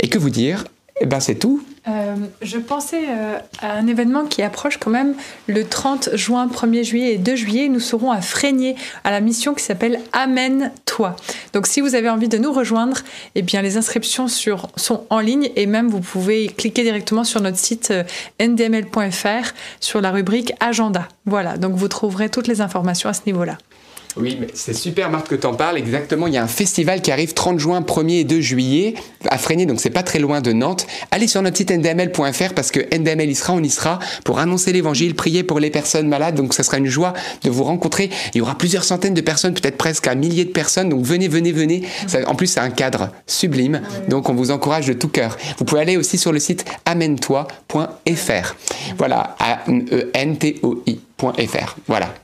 Et 0.01 0.09
que 0.09 0.19
vous 0.19 0.31
dire? 0.31 0.65
Eh 1.01 1.07
bien, 1.07 1.21
c'est 1.21 1.37
tout. 1.37 1.63
Euh, 1.89 2.17
je 2.43 2.59
pensais 2.59 3.05
euh, 3.09 3.39
à 3.61 3.73
un 3.73 3.87
événement 3.87 4.25
qui 4.25 4.43
approche 4.43 4.79
quand 4.79 4.91
même 4.91 5.15
le 5.47 5.65
30 5.65 6.11
juin, 6.15 6.47
1er 6.47 6.85
juillet 6.85 7.15
et 7.15 7.19
2 7.19 7.37
juillet. 7.37 7.69
Nous 7.69 7.81
serons 7.81 8.11
à 8.11 8.21
Frénier 8.21 8.77
à 9.05 9.11
la 9.11 9.21
mission 9.21 9.55
qui 9.55 9.65
s'appelle 9.65 10.01
Amène-toi. 10.13 11.17
Donc 11.55 11.67
si 11.67 11.81
vous 11.81 11.95
avez 11.95 12.11
envie 12.11 12.29
de 12.29 12.37
nous 12.37 12.53
rejoindre, 12.53 12.99
eh 13.35 13.43
bien 13.43 13.63
les 13.63 13.77
inscriptions 13.77 14.29
sont 14.29 15.07
en 15.09 15.21
ligne 15.21 15.51
et 15.57 15.67
même 15.67 15.89
vous 15.89 16.01
pouvez 16.01 16.49
cliquer 16.49 16.83
directement 16.83 17.25
sur 17.25 17.41
notre 17.41 17.59
site 17.59 17.91
euh, 17.91 18.05
ndml.fr 18.41 19.55
sur 19.81 20.01
la 20.01 20.11
rubrique 20.11 20.53
Agenda. 20.61 21.09
Voilà, 21.25 21.57
donc 21.57 21.75
vous 21.75 21.89
trouverez 21.89 22.29
toutes 22.29 22.49
les 22.49 22.61
informations 22.61 23.09
à 23.09 23.15
ce 23.15 23.23
niveau-là. 23.27 23.57
Oui, 24.17 24.37
mais 24.41 24.49
c'est 24.55 24.75
super 24.75 25.11
Marthe 25.11 25.29
que 25.29 25.35
tu 25.35 25.47
en 25.47 25.55
parles. 25.55 25.79
Exactement, 25.79 26.27
il 26.27 26.35
y 26.35 26.37
a 26.37 26.43
un 26.43 26.49
festival 26.49 27.03
qui 27.03 27.13
arrive 27.13 27.35
30 27.35 27.59
juin, 27.59 27.81
1er 27.81 28.21
et 28.21 28.25
2 28.25 28.41
juillet 28.41 28.95
à 29.29 29.39
Freinet, 29.39 29.67
donc 29.67 29.81
c'est 29.81 29.91
pas 29.91 30.03
très 30.03 30.19
loin 30.19 30.41
de 30.41 30.53
Nantes. 30.53 30.87
Allez 31.11 31.29
sur 31.29 31.43
notre 31.43 31.57
site 31.57 31.71
ndml.fr 31.71 32.55
parce 32.55 32.71
que 32.71 32.81
ndml 32.97 33.31
y 33.31 33.35
sera, 33.35 33.53
on 33.53 33.63
y 33.63 33.71
sera 33.71 33.99
pour 34.25 34.39
annoncer 34.39 34.73
l'évangile, 34.73 35.15
prier 35.15 35.43
pour 35.43 35.61
les 35.61 35.71
personnes 35.71 36.09
malades. 36.09 36.35
Donc 36.35 36.55
ça 36.55 36.63
sera 36.63 36.79
une 36.79 36.87
joie 36.87 37.13
de 37.43 37.51
vous 37.51 37.65
rencontrer. 37.65 38.11
Il 38.35 38.39
y 38.39 38.41
aura 38.41 38.57
plusieurs 38.57 38.85
centaines 38.85 39.15
de 39.15 39.21
personnes, 39.21 39.55
peut-être 39.55 39.79
presque 39.79 40.07
un 40.09 40.15
millier 40.15 40.45
de 40.45 40.53
personnes. 40.53 40.89
Donc 40.89 41.05
venez, 41.05 41.29
venez, 41.29 41.53
venez. 41.53 41.83
en 42.27 42.35
plus, 42.35 42.47
c'est 42.47 42.61
un 42.61 42.71
cadre 42.71 43.11
sublime. 43.27 43.83
Donc 44.09 44.29
on 44.29 44.35
vous 44.35 44.51
encourage 44.51 44.87
de 44.87 44.93
tout 44.95 45.09
cœur. 45.09 45.37
Vous 45.59 45.65
pouvez 45.65 45.81
aller 45.81 45.97
aussi 45.97 46.19
sur 46.19 46.33
le 46.33 46.39
site 46.39 46.65
amène-toi.fr. 46.85 48.57
Voilà, 48.97 49.37
A-N-T-O-I. 49.39 51.08
Voilà. 51.87 52.15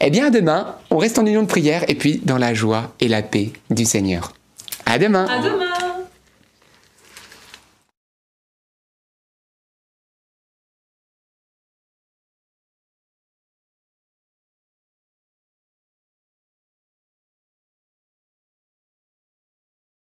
Eh 0.00 0.10
bien, 0.10 0.30
demain, 0.30 0.76
on 0.90 0.98
reste 0.98 1.18
en 1.18 1.26
union 1.26 1.42
de 1.42 1.48
prière 1.48 1.84
et 1.88 1.94
puis 1.94 2.20
dans 2.24 2.38
la 2.38 2.54
joie 2.54 2.92
et 3.00 3.08
la 3.08 3.22
paix 3.22 3.50
du 3.70 3.84
Seigneur. 3.84 4.32
À 4.86 4.98
demain. 4.98 5.26
À 5.26 5.42
demain. 5.42 5.71